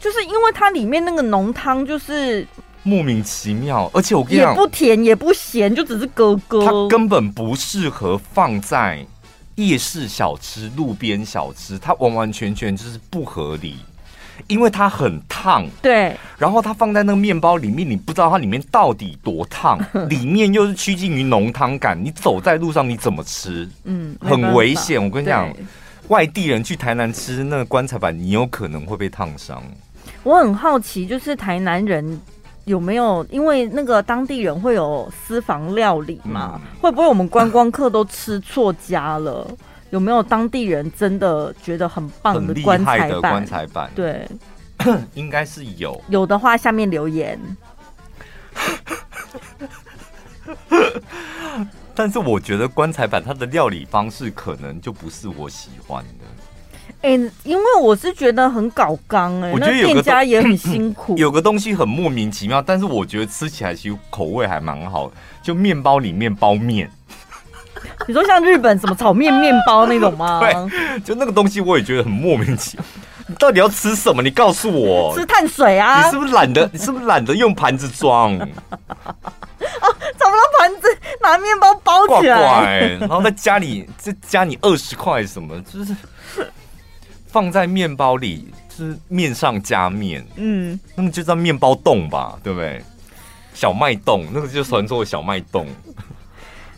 [0.00, 2.44] 就是因为它里面那个浓汤就是
[2.82, 6.64] 莫名其妙，而且我跟你讲，也不甜也不咸，就只是咯咯。
[6.64, 9.06] 它根本不适合放在。
[9.56, 13.76] 夜市小吃、路边小吃，它完完全全就是不合理，
[14.46, 15.66] 因为它很烫。
[15.82, 23.68] 对，然后它放在那个面包里面，你不知道它里面到底多烫， 里面又是趋近于浓汤感，你走在路上你怎么吃？
[23.84, 25.02] 嗯，很危险。
[25.02, 25.52] 我跟你讲，
[26.08, 29.62] 外地人去台南吃那个棺材板，你有可能会被烫伤。
[30.22, 32.20] 我很好奇，就是台南人。
[32.64, 36.60] 有没有因为那个当地人会有私房料理嘛？
[36.62, 39.46] 嗯、会不会我们观光客都吃错家了？
[39.90, 43.08] 有没有当地人真的觉得很棒的棺材板？
[43.10, 44.26] 的棺材板对，
[45.14, 46.00] 应该是有。
[46.08, 47.38] 有的话，下面留言。
[51.94, 56.21] 但是我觉得棺材板它的料理方式可能就不是我喜欢的。
[57.02, 61.14] 哎、欸，因为我是觉得很搞刚哎，我觉得店家也很辛苦。
[61.18, 66.88] 有个东西很莫名其妙，但是我觉得吃起来其实口味还蛮好的，就面包里面包面。
[68.06, 70.38] 你说像日本什么炒面面包那种吗？
[70.70, 72.86] 对，就那个东西我也觉得很莫名其妙。
[73.26, 74.22] 你到底要吃什么？
[74.22, 75.12] 你告诉我。
[75.16, 76.04] 吃碳水啊？
[76.04, 76.68] 你是不是懒得？
[76.72, 78.32] 你是不是懒得用盘子装？
[78.38, 78.48] 哦，
[80.18, 85.94] 找不到盘子，拿面包包起来，然后在家里再加你二十块什么，就是。
[87.32, 92.80] 放在面包里，就是面上加面，嗯，那么就叫面包冻吧，对不对？
[93.54, 95.66] 小麦冻，那个就传说小麦冻。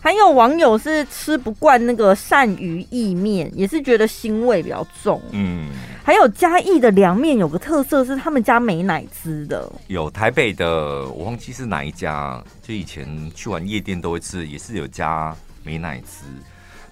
[0.00, 5.20] 还有网友是吃不惯那个鳝鱼意面，也是觉得腥味比较重。
[5.32, 5.70] 嗯，
[6.04, 16.26] 还有嘉义的凉面有个特色是他们家没奶汁的，有台北的我忘记是哪一家，就以前去玩夜店都会吃，也是有加没奶汁，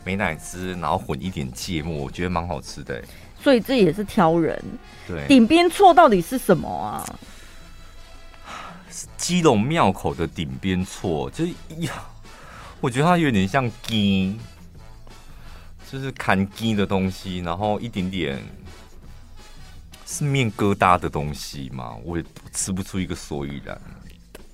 [0.04, 3.02] 没奶汁，然后混一点芥末，我觉得蛮好吃的。
[3.42, 4.62] 所以这也是挑人。
[5.08, 7.04] 对，顶边错到底是什么啊？
[9.16, 11.92] 基隆庙口的顶边错，就是呀，
[12.80, 14.38] 我觉得它有点像鸡，
[15.90, 18.42] 就是砍鸡的东西，然后一点点
[20.06, 23.80] 是面疙瘩的东西嘛，我也吃不出一个所以然。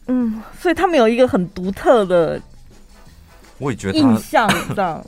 [0.07, 2.41] 嗯，所以他们有一个很独特的，
[3.59, 5.05] 我也觉得印象上。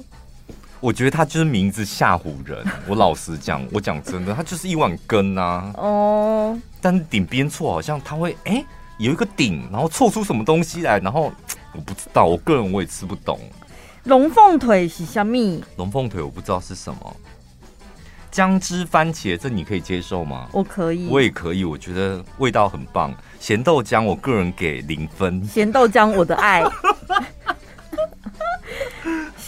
[0.81, 2.64] 我觉得他就是名字吓唬人。
[2.88, 5.73] 我老实讲，我讲真的，他就是一碗羹啊。
[5.77, 6.59] 哦。
[6.81, 8.66] 但是顶边错好像他会哎、欸、
[8.99, 11.31] 有一个顶，然后错出什么东西来，然后
[11.77, 13.38] 我不知道，我个人我也吃不懂。
[14.05, 15.62] 龙凤腿是虾米？
[15.77, 17.16] 龙凤腿我不知道是什么。
[18.31, 20.49] 姜汁番茄，这你可以接受吗？
[20.53, 23.12] 我可以，我也可以，我觉得味道很棒。
[23.38, 25.45] 咸豆浆，我个人给零分。
[25.45, 26.62] 咸豆浆，我的爱。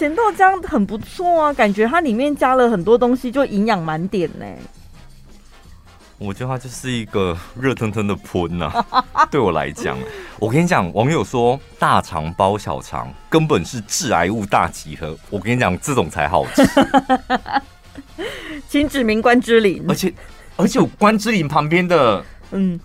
[0.03, 4.45] 咸豆浆很不错啊，感觉它里面加了很多东西，就营养满点呢。
[6.19, 8.85] 我觉得它就是一个热腾腾的喷呐。
[9.31, 9.97] 对我来讲，
[10.41, 15.17] 我跟你讲，网友说大肠包小肠根本是致癌物大集合。
[15.31, 16.65] 我跟你讲，这种才好吃。
[18.69, 20.13] 请指名关之琳，而且
[20.57, 22.81] 而且关之琳旁边的嗯。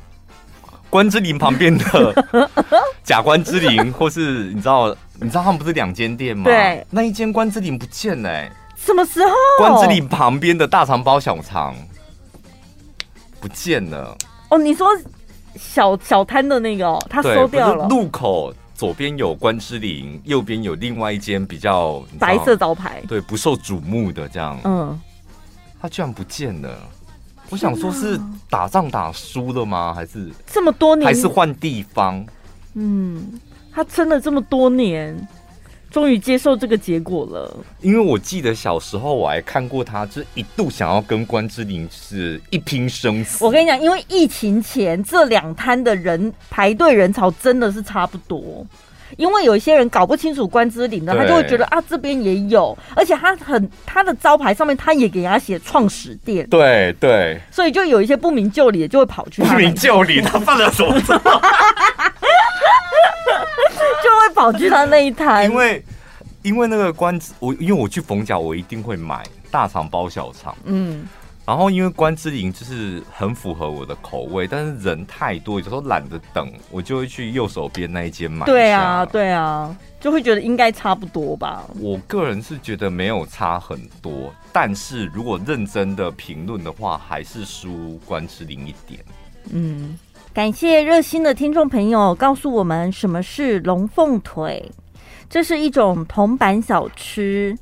[0.90, 2.26] 关之琳旁边的
[3.04, 6.46] 假关之琳，或是你知道，你知道他们不是两间店吗？
[6.46, 9.34] 对，那一间关之琳不见了、欸，什么时候？
[9.60, 11.76] 关之琳旁边的大肠包小肠
[13.40, 14.16] 不见了。
[14.50, 14.88] 哦，你说
[15.56, 17.88] 小小摊的那个，他收掉了。
[17.88, 24.60] 路口左边有关之琳，右边有另外一间比较白色招牌，对，不受瞩目的这样。
[24.64, 25.00] 嗯，
[25.82, 26.70] 他居然不见了。
[27.50, 29.94] 我想说，是打仗打输了吗？
[29.94, 31.06] 还是这么多年？
[31.06, 32.26] 还是换地方？
[32.74, 33.40] 嗯，
[33.72, 35.16] 他撑了这么多年，
[35.90, 37.58] 终于接受这个结果了。
[37.82, 43.46] 因为我记得小时候我还看过他，就一度想要跟关之琳是一拼生死。
[43.46, 48.66] 我跟你讲，因为疫情前这两摊的人排队人潮真的是差不多。
[49.16, 59.42] 因为有一些人搞不清楚关之琳的，他就会觉得啊，这边也有，而且他很他的招牌上面他也给人家写创始店，对对，所以就有一些不明就里的就会跑去。
[59.42, 61.18] 不明就里，他犯了什么错？
[64.04, 65.50] 就会跑去他那一摊。
[65.50, 65.84] 因为
[66.44, 70.56] 因为那个关子，我因为我去逢甲，我一定会买大肠包小肠。
[70.66, 71.06] 嗯，
[71.48, 78.46] 然后因为关之琳就是很符合我的口味，但是人太多，有时候懒得等，我就会去右手边那一间买。
[78.46, 81.64] 对啊，对啊，就会觉得应该差不多吧。
[81.80, 89.00] 我个人是觉得没有差很多，但是如果认真的评论的话，还是输关之琳一点。
[89.50, 89.98] 嗯，
[90.34, 94.70] 感谢热心的听众朋友告诉我们什么是龙凤腿，
[95.30, 97.58] 这是一种铜板小吃，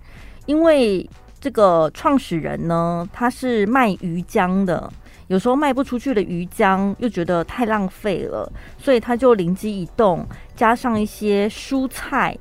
[0.48, 1.08] 因为。
[1.45, 4.91] 这个创始人呢，他是卖鱼浆的，
[5.27, 12.36] 有时候卖不出去的鱼浆又觉得太浪费了，所以他就灵机一动，加上一些蔬菜，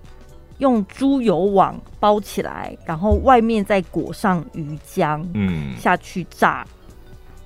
[0.56, 6.66] 用猪油网包起来，然后外面再裹上鱼浆，嗯，下去炸，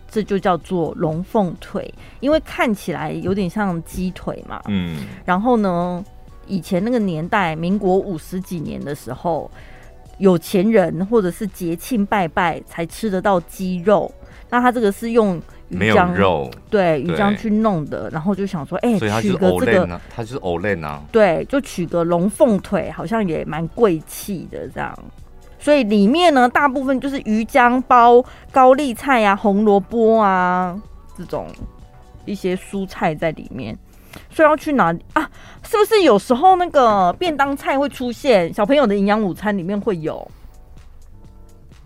[0.08, 6.04] 这就叫做龙凤腿，因为看起来有点像鸡腿嘛，嗯，然后呢，
[6.46, 9.50] 以前那个年代，民国五十几年的时候。
[10.18, 14.12] 有钱人或者是节庆拜拜才吃得到鸡肉，
[14.50, 24.98] 那他这个是用鱼浆肉，对鱼浆去弄的，然后就想说，哎、欸，取个这个，它就是欧蕾啊，对，就取个龙凤腿，好像也蛮贵气的这样，
[25.59, 30.76] 所以里面呢，大部分就是鱼浆包高丽菜啊、红萝卜啊
[31.16, 31.46] 这种
[32.24, 33.78] 一些蔬菜在里面。
[34.30, 35.30] 说要去哪里啊？
[35.62, 38.52] 是不是有时候那个便当菜会出现？
[38.54, 40.28] 小朋友的营养午餐里面会有？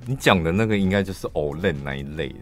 [0.07, 2.35] 你讲的那个应该就是藕类那一类的。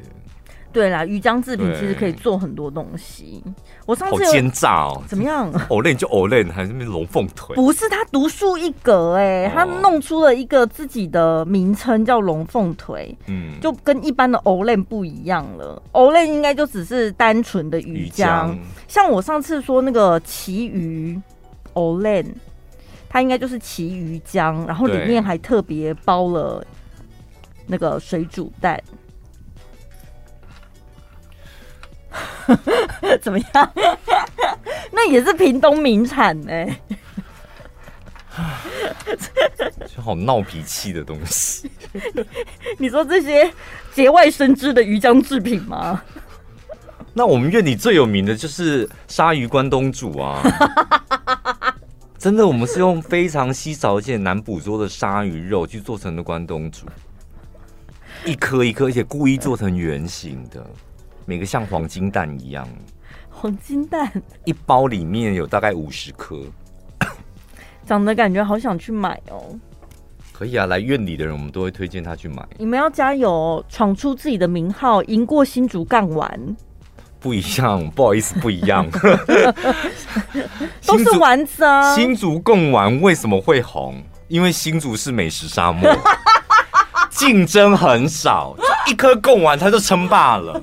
[0.72, 3.42] 对啦，鱼浆制品其实可以做很多东西。
[3.86, 5.50] 我上次好奸诈哦，怎么样？
[5.68, 7.56] 藕类 就藕类，还是那龙凤腿？
[7.56, 15.82] 不是，他独树一格哎、欸，哦、他弄出了一个自己的名称叫龙凤腿，嗯，就跟一般的藕类不一样了。
[15.92, 18.56] 藕类应该就只是单纯的鱼浆，
[18.86, 21.20] 像我上次说那个旗鱼
[21.72, 22.24] 藕类，
[23.08, 26.64] 它应该就是旗鱼浆，然后里面还特别包了
[27.66, 28.80] 那个水煮蛋。
[33.20, 33.72] 怎么样？
[34.92, 36.66] 那也是屏东名产呢。
[39.94, 41.70] 就好闹脾气的东西。
[42.78, 43.52] 你说这些
[43.92, 46.02] 节外生枝的鱼浆制品吗？
[47.12, 50.40] 那我们院里最有名的就是鲨鱼关东煮啊！
[52.16, 56.86] 真的，我们是用非常稀少而且难捕捉的鲨鱼肉去做成的关东煮，
[58.24, 60.64] 一颗一颗，而且故意做成圆形的。
[61.30, 62.66] 每个像黄金蛋一样，
[63.30, 64.10] 黄金蛋
[64.44, 66.42] 一包里面有大概五十颗，
[67.86, 69.56] 长得感觉好想去买哦。
[70.32, 72.44] 可以啊，来院里的人我们都会推荐他去买。
[72.58, 76.56] 你们要加油，闯出自己的名号，赢过新竹贡丸。
[77.20, 78.84] 不一样，不好意思，不一样。
[80.84, 81.94] 都是丸子啊。
[81.94, 84.02] 新竹贡丸为什么会红？
[84.26, 85.88] 因为新竹是美食沙漠。
[87.10, 88.56] 竞争很少，
[88.90, 90.60] 一颗供完他就称霸了。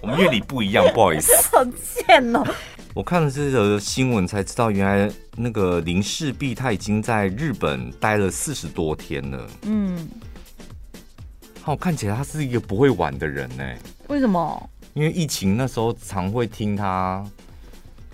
[0.00, 1.32] 我们院里不一样，不好意思。
[1.56, 2.44] 好贱哦！
[2.92, 9.46] 我看了这个新闻才知道，原来那个林氏璧他已经在日本待了四十多天了。
[9.62, 10.08] 嗯，
[11.60, 13.64] 好，看起来他是一个不会玩的人呢。
[14.08, 14.70] 为什么？
[14.94, 17.24] 因为疫情那时候常会听他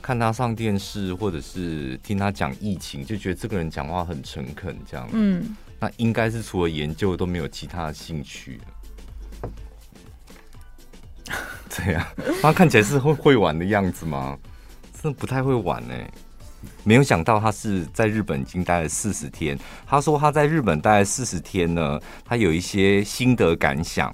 [0.03, 5.09] 看他上电视，或者是听他讲疫情，就觉得这个人讲话很诚恳，这样。
[5.13, 5.57] 嗯。
[5.81, 8.65] 那应该是除了研究都没有其他的兴趣了。
[11.77, 12.09] 对呀，
[12.43, 14.37] 他看起来是会会玩的样子吗？
[15.01, 15.95] 真的不太会玩呢。
[16.83, 19.57] 没有想到他是在日本已经待了四十天。
[19.87, 24.13] 他说他在日本待了四十天呢，他有一些心得感想。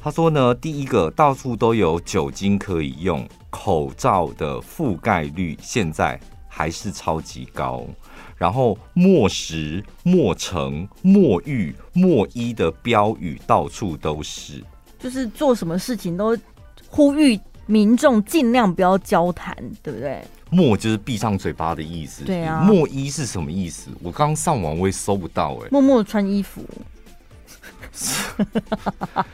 [0.00, 6.18] 他说呢，第一个到处都有酒精可以用，口罩的覆盖率现在
[6.48, 7.86] 还是超级高。
[8.36, 14.64] 然后莫食、莫成、莫欲、莫医的标语到处都是，
[14.98, 16.36] 就是做什么事情都
[16.88, 20.22] 呼吁民众尽量不要交谈，对不对？
[20.50, 22.24] 莫就是闭上嘴巴的意思。
[22.24, 22.62] 对啊。
[22.66, 23.90] 莫衣是什么意思？
[24.02, 25.68] 我刚上网我也搜不到哎、欸。
[25.70, 26.64] 默默穿衣服。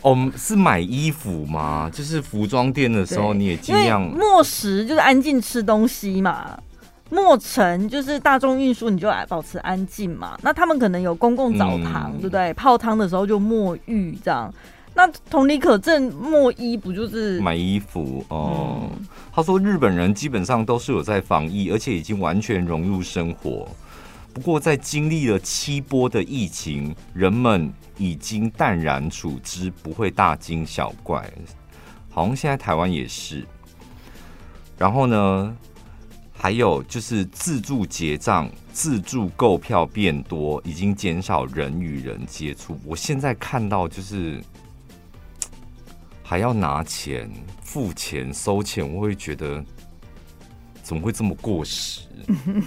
[0.00, 1.90] 哦，是买衣服吗？
[1.92, 4.00] 就是服装店的时候你也尽量。
[4.00, 6.58] 莫食就是安静吃东西嘛。
[7.10, 10.38] 莫成就是大众运输，你就来保持安静嘛。
[10.42, 12.54] 那他们可能有公共澡堂，嗯、对不对？
[12.54, 14.52] 泡汤的时候就沐浴这样。
[14.98, 18.90] 那同理可证，莫衣不就是买衣服哦？
[18.90, 23.68] 嗯、他说日本人基本上都是有在防疫，而且已经完全融入生活。
[24.34, 31.32] 不过在经历了七波的疫情，人们已经淡然处之，不会大惊小怪。
[32.10, 33.46] 好像现在台湾也是。
[34.76, 35.56] 然后呢？
[36.40, 42.78] 还有就是自助结账、自助购票变多，已经减少人与人接触。
[42.84, 44.40] 我现在看到就是
[46.28, 47.26] 还要拿钱
[47.62, 49.64] 付钱收钱，我会觉得
[50.82, 52.02] 怎么会这么过时？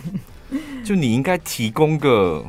[0.83, 2.43] 就你应该提供个。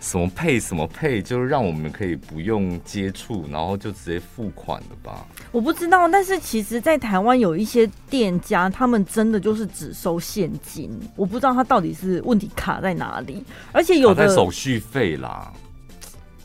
[0.00, 5.26] 什么配什么配，就是让我们可以不用接触，然后就直接付款的吧？
[5.50, 10.90] 我不知道，但是其实，在台湾有一些店家，他们真的就是只收现金。
[11.16, 13.42] 我不知道他到底是问题卡在哪里，
[13.72, 15.50] 而且有的手续费啦，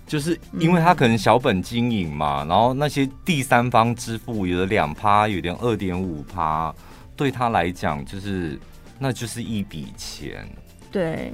[0.10, 6.74] 就是因为他可能小本经营嘛，嗯、然后那些第三方支付有的两趴，有点二点五趴，
[7.16, 8.60] 对他来讲就是
[8.98, 10.50] 那就是一笔钱。
[10.92, 11.32] 对。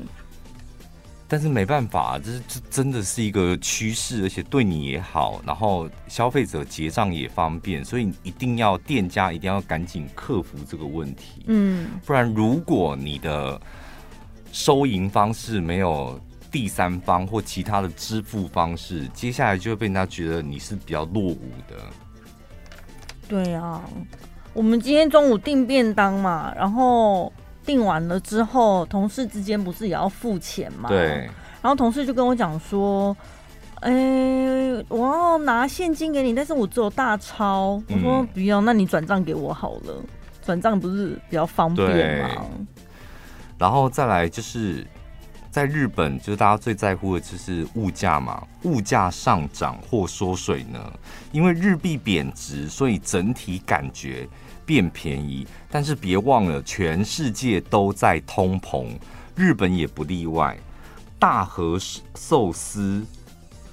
[1.28, 11.44] 但是没办法，这是这真的是一个趋势，而且对你也好，然后消费者结账也方便，所以一定要店家一定要赶紧克服这个问题。
[11.48, 13.60] 嗯，不然如果你的
[14.52, 16.20] 收银方式没有
[16.56, 21.76] 第三方或其他的支付方式，接下来就会被人家觉得你是比较落伍的。
[23.28, 23.82] 对啊，
[24.54, 27.34] 我们今天中午订便当嘛，然后。
[27.66, 30.88] 订完了之后，同事之间不是也要付钱嘛？
[30.88, 31.28] 对。
[31.64, 33.18] 然后同事就跟我讲说
[33.82, 37.82] ：“哎、欸，我要拿现金给你，但是我只有大钞。
[37.88, 40.00] 嗯”我说：“不要，那你转账给我好了，
[40.46, 42.46] 转账不是比较方便吗？”
[43.58, 44.86] 然后再来就是
[45.56, 51.00] 在日本，就是大家最在乎的就是物价嘛，物价上涨或缩水呢，
[51.32, 54.28] 因为日币贬值，所以整体感觉。
[54.66, 58.88] 变便宜，但是别忘了，全世界都在通膨，
[59.34, 60.58] 日本也不例外。
[61.18, 61.80] 大和
[62.16, 63.06] 寿司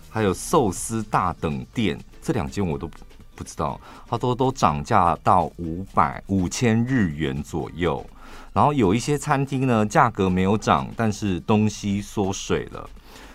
[0.09, 2.89] 还有寿司大等店这两间我都
[3.35, 8.07] 不知道，它都都涨价到五百五千日元左右。
[8.53, 12.89] 然后有一些餐厅呢，价格没有涨，但是东西缩水了。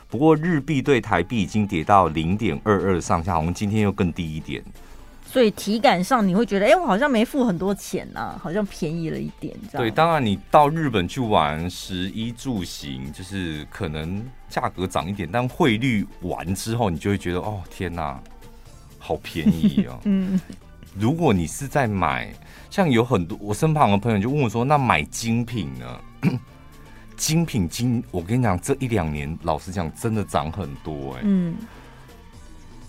[0.10, 4.64] 不过日币对台币已经跌到零点二二上下，我们今天又更低一点。
[5.30, 9.84] 所以体感上你会觉得，哎、欸，我好像没付很多钱呐、啊，好像便宜了一点，这样。
[9.84, 18.18] 对，当然你到日本去玩，食衣住行就是可能价格涨一点，但汇率完之后，你就会觉得，哦，天哪，
[18.98, 20.00] 好便宜哦。
[20.06, 20.40] 嗯。
[20.98, 22.34] 如果你是在买，
[22.78, 26.00] 像有很多我身旁的朋友就问我说，那买精品呢？
[27.18, 31.22] 精品精，我跟你讲，这一两年老实讲，真的涨很多哎、欸。
[31.24, 31.56] 嗯。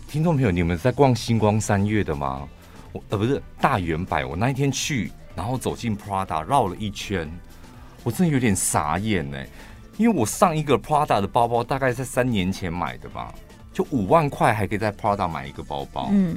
[0.07, 2.47] 听众朋友，你们在逛星光三月的吗？
[2.93, 7.27] 我呃不是大圆百，我那一天去，然后走进 Prada 绕了一圈，
[8.05, 9.43] 我真的有点傻眼呢。
[9.97, 13.33] 因为我上一个 Prada 的包包大概在三年前买的吧，
[13.73, 16.11] 就五万块还可以在 Prada 买一个包包。
[16.13, 16.37] 嗯，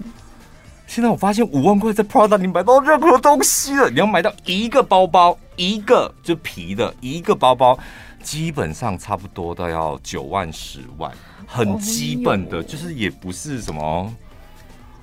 [0.92, 7.80] 现在我发现五万块在 Prada 你买到任何东西了，你要买到一个包包，一个就皮的一个包包，
[8.22, 11.10] 基本上差不多都要九万十万。
[11.48, 14.14] 很基本的，就是也不是什么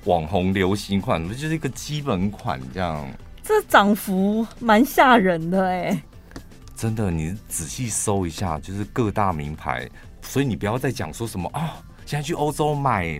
[0.03, 3.03] 网红流行款，就是一个基本款这样。
[3.43, 5.99] 这涨幅蛮吓人的哎！
[6.75, 9.89] 真的，你仔细搜一下，就是各大名牌，
[10.21, 11.69] 所以你不要再讲说什么啊、哦，
[12.05, 13.19] 现在去欧洲买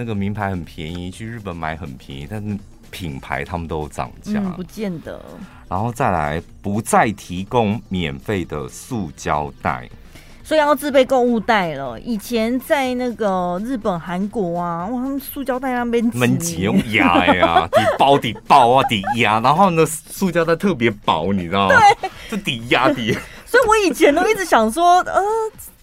[0.00, 2.58] 那个名牌很便宜，去日本买很便宜，但是
[2.90, 5.20] 品牌他们都有涨价、嗯，不见得。
[5.68, 9.86] 然后再来，不再提供免费的塑胶袋。
[10.42, 12.00] 所以要自备购物袋了。
[12.00, 21.76] 以前在那个日本、韩国啊，哇，他们塑胶袋那边闷挤用压呀， 底包底包啊，底压，然后呢，塑胶袋特别薄，你知道吗？
[22.00, 23.12] 对，是抵压抵。
[23.44, 25.22] 所以我以前都一直想说，呃，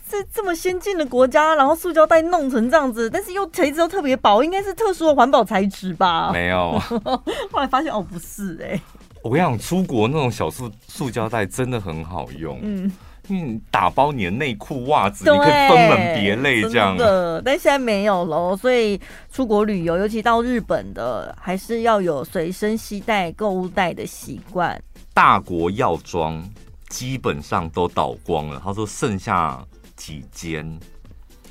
[0.09, 6.31] 这这么先进的国家，然后塑胶袋弄成这样子，但是又材质又特别薄，应该是特殊的环保材质吧？
[6.31, 6.79] 没有。
[7.51, 8.81] 后来发现哦，不是哎、欸。
[9.23, 12.59] 我跟你讲，出国那种小塑塑胶袋真的很好用。
[12.61, 12.91] 嗯。
[13.29, 16.95] 因为你，打包你的内裤、袜子，你可以分门别类这样。
[16.95, 18.97] 的，但现在没有了，所以
[19.33, 24.81] 出国旅游，尤其到日本的，还是要有随身携带购物袋的习惯。
[25.13, 26.41] 大国药妆
[26.87, 29.61] 基本上都倒光了，他说剩下
[30.07, 30.79] 几间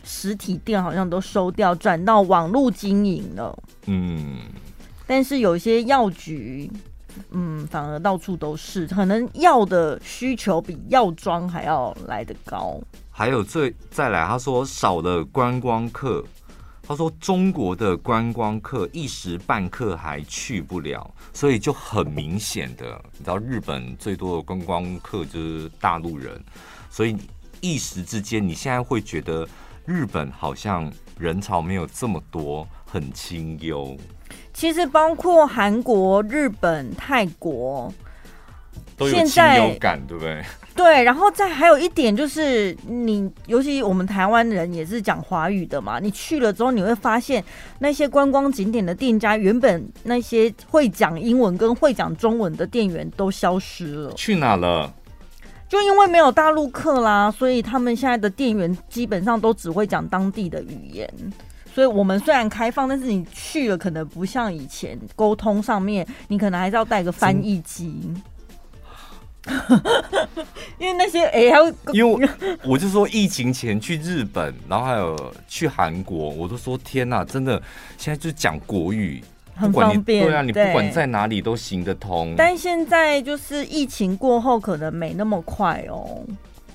[0.02, 3.54] 实体店好像都收掉，转到网络经营了。
[3.84, 4.38] 嗯，
[5.06, 6.70] 但是有些药局。
[7.30, 12.78] 嗯，反而到处都是，可能药的需求比药妆还要来得高。
[13.10, 16.22] 还有最再来，他说少了观光客，
[16.82, 26.38] 他说中国的观光客一时半刻还去不了，所以就很明显的，你知道日本最多的观光客就是大陆人，
[26.90, 27.16] 所以
[27.60, 29.46] 一时之间你现在会觉得
[29.84, 33.96] 日本好像人潮没有这么多，很清幽。
[34.52, 37.92] 其实包括韩国、日本、泰国，
[38.96, 40.42] 都有清幽感，对不对？
[40.74, 47.42] 对，然后再还有一点就是，你尤其我们台湾人也是讲华语的嘛，你去了之后，你会发现
[47.78, 54.92] 那些观光景点的店家，原本那些会讲英文跟会讲中文的店员都消失了，去哪了？
[55.68, 61.08] 就因为没有大陆客啦，所以他们现在的店员基本上都只会讲当地的语言。
[61.74, 68.00] 所以我们虽然开放，但是你去了可能不像以前沟通上面，你可能还是要带个翻译机。
[70.78, 72.28] 因为那些哎，还有因为
[72.64, 77.62] 我就说疫情前去日本，然后还有去韩国，我都说天哪，真的
[77.98, 79.22] 现在就讲国语
[79.56, 82.34] 很方便，对啊，你不管在哪里都行得通。
[82.36, 86.22] 但现在就是疫情过后，可能没那么快哦。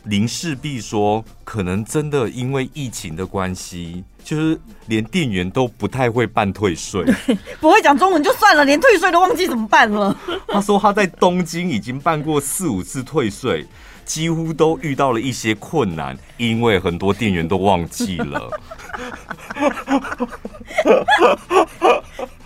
[0.06, 7.06] 林世璧说，可能真的因为疫情的关系，就是连店员都不太会办退税，
[7.62, 10.18] 不会讲中文就算了，连退税都忘记怎么办了。
[10.50, 13.64] 他说他在东京已经办过四五次退税，
[14.04, 18.50] 几乎都遇到了一些困难，因为很多店员都忘记了。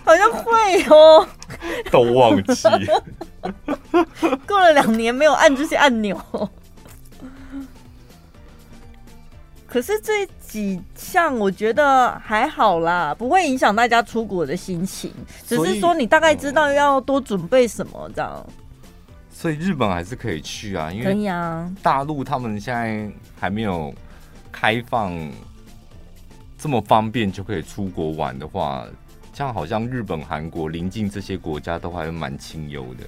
[0.06, 1.28] 好像会哦，
[1.90, 2.68] 都忘记。
[4.46, 6.18] 过了两年没有按这些按钮。
[9.66, 15.12] 可是这几项我觉得还好啦，不会影响大家出国的心情，
[15.46, 18.46] 只是说你大概知道要多准备什么这样。
[19.30, 21.70] 所以日本还是可以去啊，因为可以啊。
[21.82, 23.92] 大陆他们现在还没有
[24.50, 25.12] 开放
[26.56, 28.86] 这么方便就可以出国玩的话，
[29.36, 33.04] 像好像日本、韩国邻近这些国家都还蛮清幽的。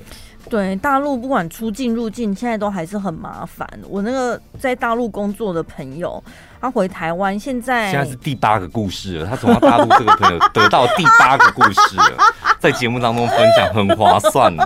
[0.50, 3.66] 对，大陆不管出境入境，现在都还是很麻烦。
[3.88, 6.22] 我那个在大陆工作的朋友，
[6.60, 9.26] 他回台湾，现在现在是第八个故事了。
[9.26, 12.12] 他从他大陆这个朋友得到第八个故事了，
[12.60, 14.52] 在节目当中分享很划算。
[14.52, 14.60] 你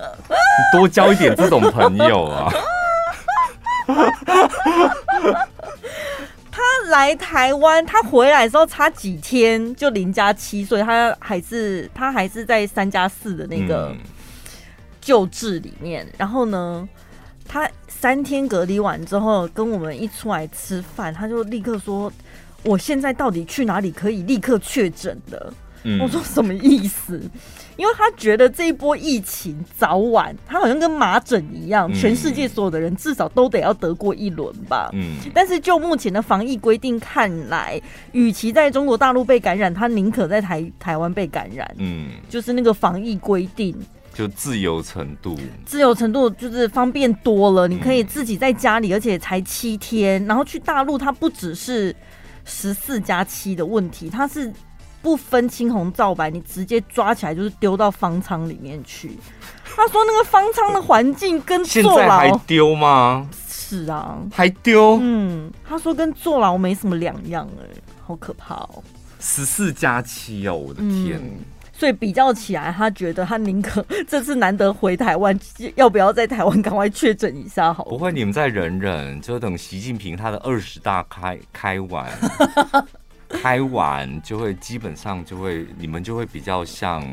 [0.72, 2.50] 多交一点这种朋友啊！
[6.62, 13.88] 他来台湾，他回来的时候差几天就零加七，所以他还是他还是在三加四的那个。
[13.88, 13.98] 嗯
[15.04, 16.88] 救治里面，然后呢，
[17.48, 22.12] 他三天隔离完之后，跟我们一出来吃饭，他就立刻说
[22.62, 25.52] ：“我现在到底去哪里可以立刻确诊的？”
[25.82, 27.20] 嗯、我说：“什么意思？”
[27.76, 34.90] 因为他觉得这一波疫情早晚，他好像跟麻疹一样，全世界所有的人至少都得要得过一轮吧。
[34.92, 35.16] 嗯。
[35.34, 37.80] 但是就目前的防疫规定看来，
[38.12, 41.68] 与其在中国大陆被感染，他宁可在台台湾被感染。
[41.78, 42.10] 嗯。
[42.28, 43.74] 就是那个防疫规定。
[44.14, 47.66] 就自由程度，自由程度就是方便多了。
[47.66, 50.22] 你可以自己在家里，而且才七天。
[50.26, 51.96] 然后去大陆，它不只是
[52.44, 54.52] 十四加七的问题，它是
[55.02, 59.18] 不分青红皂白，你直接抓起来就是丢到方舱里面去。
[59.74, 63.28] 他说那个方舱的环境跟坐牢，还丢吗？
[63.48, 64.98] 是啊，还丢。
[65.02, 67.66] 嗯，他说跟坐牢没什么两样哎，
[68.06, 68.82] 好可怕哦。
[69.18, 71.18] 十四加七哦，我的天。
[71.18, 71.40] 嗯
[71.74, 75.36] 所以比较起来，他觉得他宁可这次难得回台湾，
[75.74, 77.82] 要不要在台湾赶快确诊一下好？
[77.86, 82.08] 不会，你们再忍忍，就等习近平他的二十大开开完，
[83.32, 87.04] 开完就会基本上就会你们就会比较像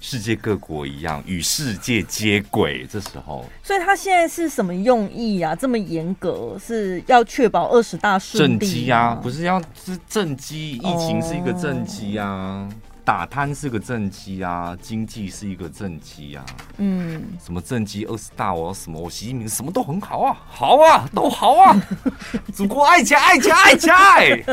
[0.00, 2.86] 世界各国一样与世界接轨。
[2.86, 5.54] 这时候，所以他现在是什么用意啊？
[5.54, 8.58] 这么严格是要确保二十大顺利？
[8.58, 12.68] 政绩啊，不是要是政绩，疫情是一个政绩啊。
[12.70, 12.87] Oh.
[13.08, 16.44] 打贪是个政绩啊，经济是一个政绩啊，
[16.76, 21.74] 嗯，什么政绩二十大我什么，我习近平什么都很好啊，好啊，都好啊，
[22.52, 24.44] 祖国爱家爱家爱家爱，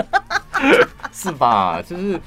[1.11, 1.81] 是吧？
[1.81, 2.17] 就是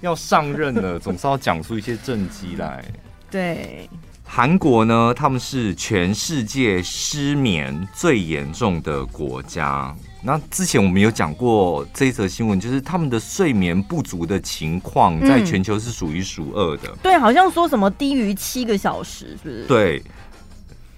[0.00, 2.84] 要上任了，总是要讲出一些政绩来。
[3.30, 3.88] 对，
[4.24, 9.94] 韩国呢，他们是全世界失眠最严重的国家。
[10.26, 16.88] 那之前我们有讲过这一则新闻，就是他们的睡眠不足的情况在全球是数一数二的。
[17.02, 19.66] 对，好像说什么低于七个小时，是不是？
[19.66, 20.02] 对，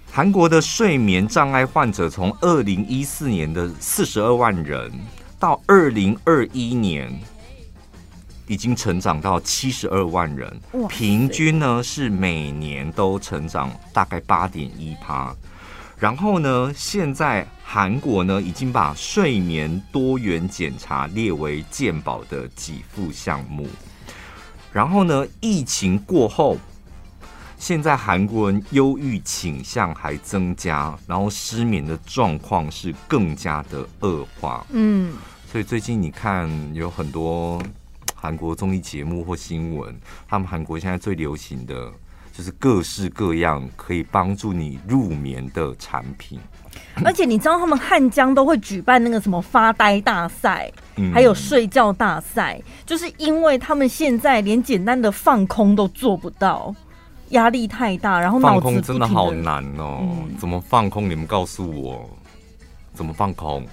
[0.09, 4.89] 韩国的睡眠障碍患者从二零一四年的四十二万人，
[5.37, 7.13] 到二零二一年
[8.47, 10.57] 已经成长到七十二万人，
[10.87, 15.35] 平均呢是每年都成长大概八点一趴。
[15.99, 23.67] 然后呢，现在韩国呢已经把睡眠多元检查列为健保的给付项目。
[24.71, 26.55] 然后呢，疫情过后，
[27.59, 34.65] 现在韩国人忧郁倾向还增加，然后失眠的状况是更加的恶化。
[34.69, 35.13] 嗯，
[35.51, 37.61] 所以最近你看有很多
[38.15, 39.93] 韩国综艺节目或新闻，
[40.25, 41.91] 他们韩国现在最流行的。
[42.33, 46.39] 就是各式各样可以帮助你入眠的产品。
[47.05, 50.71] 而且你知道他们汉江都会举办那个什么发呆大赛，
[51.13, 56.73] 还有睡觉大赛，就是因为他们现在连简单的放空都做不到，
[57.29, 60.01] 压力太大，然后放空真的好难哦。
[60.37, 61.09] 怎么放空？
[61.09, 62.09] 你们告诉我，
[62.93, 63.65] 怎么放空？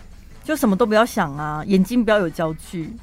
[0.45, 2.95] 就什么都不要想啊，眼睛不要有焦距。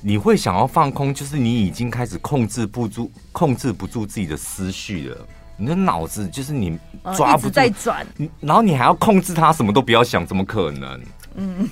[0.00, 5.26] 你会想要放空，就是你已经开始控制不住、控制不住自己的思绪了。
[5.56, 6.78] 你的脑子就是你
[7.16, 8.06] 抓不住，在转，
[8.40, 11.00] 然后你还要控制它，什么都不要想，怎么可能？
[11.34, 11.68] 嗯，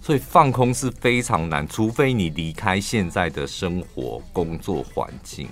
[0.00, 5.48] 所以放空是非常难，除非你离开现在的生活、工作环境，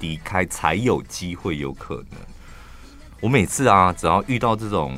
[0.00, 2.20] 离开才有机会有可能。
[3.20, 4.96] 我每次啊，只要遇到这种。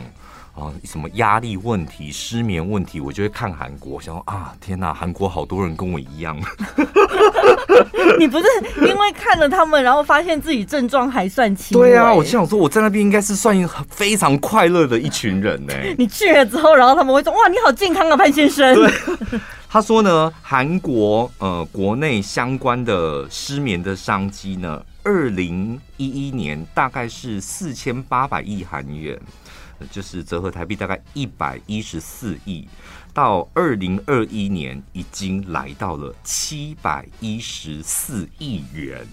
[0.54, 6.38] 啊，什么压力问题、失眠问题，我就会看韩国，想说啊，天哪，韩国好多人跟我一样。
[8.18, 8.44] 你不是
[8.86, 11.76] 因为看了他们，然后发现自己症状还算轻？
[11.78, 13.56] 对啊，我就想说，我在那边应该是算
[13.90, 15.74] 非常快乐的一群人呢。
[15.98, 18.74] 你去了之后，然后他们会说，哇，你好健康啊，潘先生。
[18.74, 18.90] 对，
[19.68, 29.18] 他说呢，韩国呃，国内相关的失眠的商机呢，二零一一年大概是四千八百亿韩元。
[29.90, 32.66] 就是折合台币大概一百一十四亿，
[33.14, 39.06] 到二零二一年已经来到了七百一十四亿元。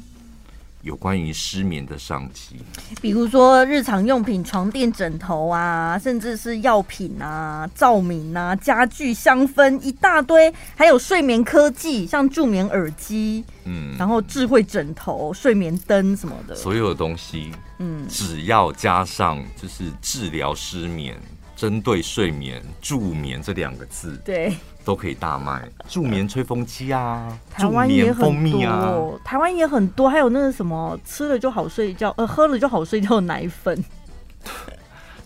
[0.81, 2.55] 有关于失眠的商机，
[2.99, 21.15] 比如说日常用品、床垫、枕头啊，甚至是药品啊、照明啊、家具、香氛一大堆，还有睡眠科技，像助眠耳机，嗯，然后智慧枕头、睡眠灯什么的，所有的东西，嗯，只要加上就是治疗失眠、
[21.61, 24.51] 针对睡眠、助眠这两个字，对。
[24.83, 33.79] 都可以大卖，助眠吹风机啊，台湾也很多，台湾也很多，还有那个什么吃了就好睡觉，呃，喝了就好睡觉的奶粉。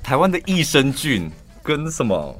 [0.03, 1.31] 台湾的益生菌
[1.63, 2.37] 跟什么？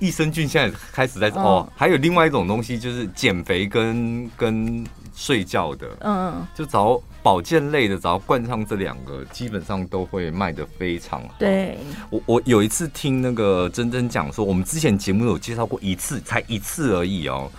[0.00, 4.84] 益生菌现在开始在哦，哦，还有另外一种东西就是减肥跟跟
[5.14, 7.00] 睡觉的，嗯，就找。
[7.22, 11.34] 保健类的，只要冠上这两个，基本上都会卖的非常好。
[11.38, 17.50] 对，我我有一次听那个珍珍讲说，我们之前节目有介绍过一次，才一次而已哦。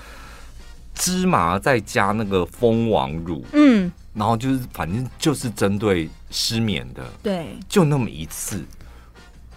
[0.96, 8.64] 芝麻再加那个蜂王乳，嗯，然后就是反正就是针对失眠的，对，就那么一次。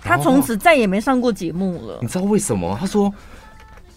[0.03, 1.99] 他从此再也没上过节目了。
[2.03, 2.77] 你知道为什么？
[2.79, 3.13] 他说。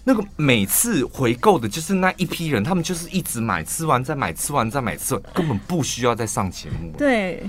[0.07, 6.93] 那个每次回购的就是那一批人，他们就是一直买，吃完再买，吃完再买，吃完根本不需要再上节目。
[6.97, 7.43] 对。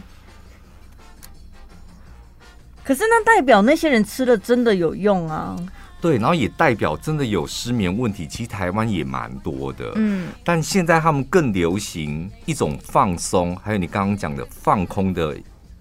[2.82, 5.54] 可是那代表那些人吃了真的有用啊。
[6.00, 9.92] 对，然后也代表真的有失眠问题，其实台湾也蛮多的。
[9.94, 10.26] 嗯。
[10.42, 15.36] 但现在他们更流行一种放松，还有你刚刚讲的放空的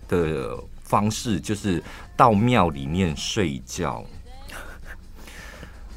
[0.07, 1.83] 的方式，就是
[2.15, 4.05] 到庙里面睡觉。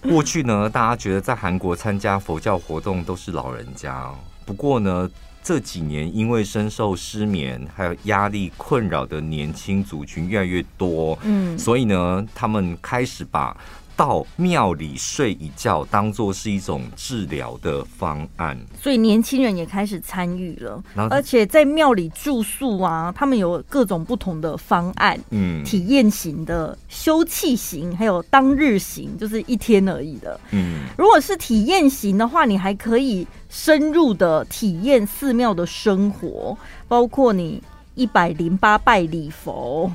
[0.03, 4.11] 过去呢，大家觉得在韩国参加佛教活动都是老人家。
[4.47, 5.09] 不过呢，
[5.43, 13.57] 这几年因为深受失眠还有压力困扰的年轻族群越来越多，嗯，所以呢，他们开始把
[14.01, 20.83] 到庙里睡一觉，当做是一种治疗的方案，所以年轻人也开始参与了。
[21.11, 30.41] 而且在庙里住宿啊，他们有各种不同的方案，嗯，体验型的、休憩型，还有当日型，就是一天而已的。
[30.53, 36.57] 嗯，如果是体验型的话，你还可以深入的体验寺庙的生活，
[36.89, 37.63] 包括你
[37.97, 39.93] 一百零八拜礼佛。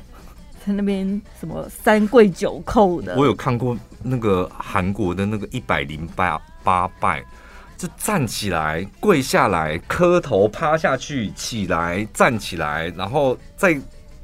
[0.66, 7.24] 在那边什么三跪九叩的，我有看过那个韩国的那个一百零八八拜，
[7.78, 13.80] 就站起来跪下来磕头趴下去起来站起来，然后再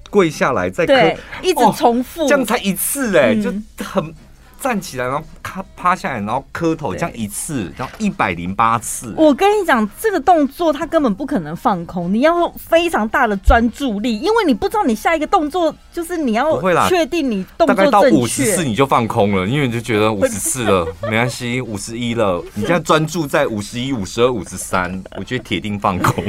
[0.09, 3.41] 跪下来再磕，对，一直重复，哦，这样才一次哎，嗯，
[3.77, 4.15] 就很。
[4.61, 9.13] 站起来，然后趴趴下来，然后磕头，这样一次，然后一百零八次。
[9.17, 17.91] 我跟你讲，这个动作它根本不可能放空，你要非常大的专注力，因为你不知道你下一个动作就是你要确定你动作正确。
[17.91, 26.23] 大概到五十次你就放空了，因为你就觉得五十次了 没关系，五十一了，你现在专注在五十一、五十二、五十三，我觉得铁定放空。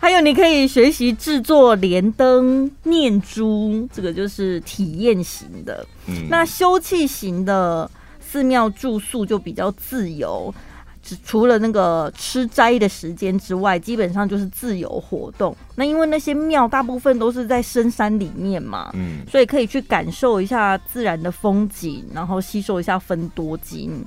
[0.00, 5.84] 还有，你可以学习制作莲灯、念珠，这个就是体验型的。
[6.06, 7.90] 嗯，那休憩型的
[8.20, 10.54] 寺庙住宿就比较自由，
[11.02, 15.54] 只除了那个吃斋的时间之外，基本上就是自由活动。
[15.74, 24.04] 那因为那些庙大部分都是在深山里面嘛，嗯，所以可以去感受一下自然的风景，然后吸收一下分多精。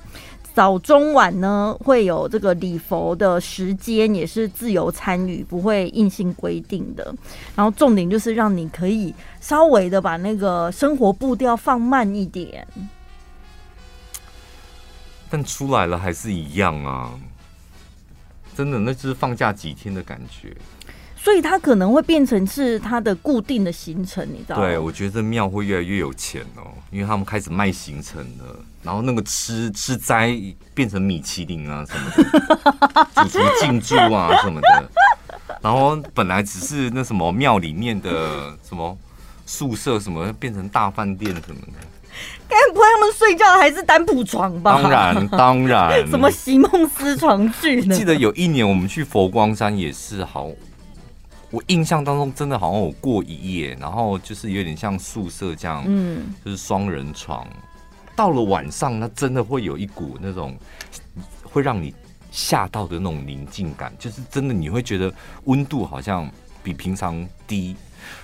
[0.54, 7.14] 早中晚呢会有这个礼佛的时间，也是自由参与，不会硬性规定的。
[7.56, 12.66] 然后重点就是让你可以稍微的把那个生活步调放慢一点。
[15.30, 17.18] 但出来了还是一样啊！
[18.54, 20.54] 真的，那就是放假几天的感觉。
[21.16, 24.62] 所以它可能会变成是它的固定的行程，你知道吗？
[24.62, 30.36] 对，我觉得庙会越来越有钱哦，因为他们开始卖行程了，然后那个吃吃斋
[30.74, 32.10] 变成米其林啊什么
[33.14, 34.90] 的，主厨进驻啊什么的，
[35.60, 38.96] 然后本来只是那什么庙里面的什么
[39.46, 41.88] 宿舍什么，变成大饭店什么的。
[42.46, 44.82] 该不会他们睡觉还是单铺床吧？
[44.82, 46.04] 当然，当然。
[46.10, 47.94] 什么席梦思床具呢？
[47.96, 50.50] 记得有一年我们去佛光山也是好。
[51.50, 57.46] 我印象当中真的好像有过一夜，然后就是有点像宿舍这样，嗯，就是双人床。
[58.14, 60.56] 到了晚上，那真的会有一股那种
[61.42, 61.94] 会让你
[62.30, 65.12] 吓到的那种宁静感，就是真的你会觉得
[65.44, 66.30] 温度好像
[66.62, 67.76] 比平常低，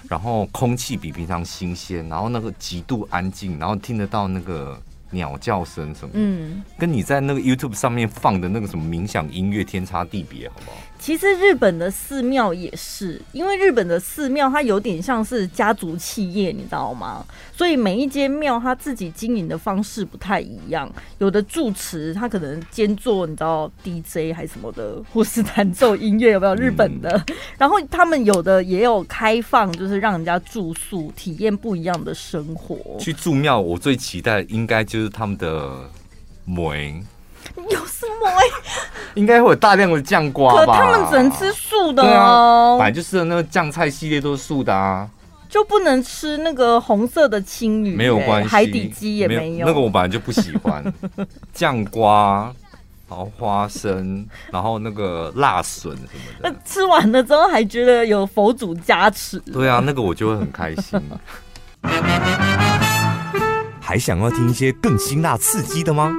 [0.08, 4.80] 然后空气比平常新鲜，然后那个极度安静，然后听得到那个
[5.10, 10.76] 鸟叫声什么，嗯，跟你在那个 YouTube 上面放的那个什么冥想音乐天差地别，好不好？
[10.98, 17.24] 其实日本的寺庙也是，因为日本的寺庙它有点像是家族企业，你知道吗？
[17.52, 20.92] 所以每一间庙它自己经营的方式不太一样。
[21.18, 27.10] 有的住持他可能兼做你知道 DJ 还是什么的，或是弹奏音乐，有没有日本的？
[27.28, 32.98] 嗯、然后他们有的也有开放，就是让人家住宿体验不一样的生活。
[32.98, 35.70] 去住庙，我最期待应该就是他们的
[36.46, 37.04] 梅。
[37.56, 38.30] 有什么？
[39.14, 40.66] 应该会有大量的酱瓜吧？
[40.66, 42.76] 可他们只能吃素的哦。
[42.78, 45.08] 本来就是那个酱菜系列都是素的啊，
[45.48, 49.66] 就不能吃那个红色的青鱼，没有关系，海底鸡也没有，没有。
[49.66, 50.84] 那个我本来就不喜欢
[51.52, 52.54] 酱瓜，
[53.08, 56.50] 然后花生，然后那个辣笋什么的。
[56.50, 59.40] 那吃完了之后还觉得有佛祖加持。
[59.40, 61.00] 对啊，那个我就会很开心。
[63.88, 66.12] 还想要听一些更辛辣刺激的吗？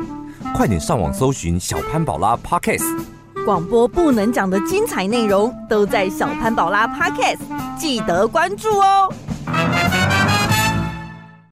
[0.55, 2.99] 快点上网搜寻小潘宝拉 Podcast，
[3.45, 7.37] 广播不能讲的精彩内容都在小潘宝拉 Podcast，
[7.77, 9.13] 记得关注哦。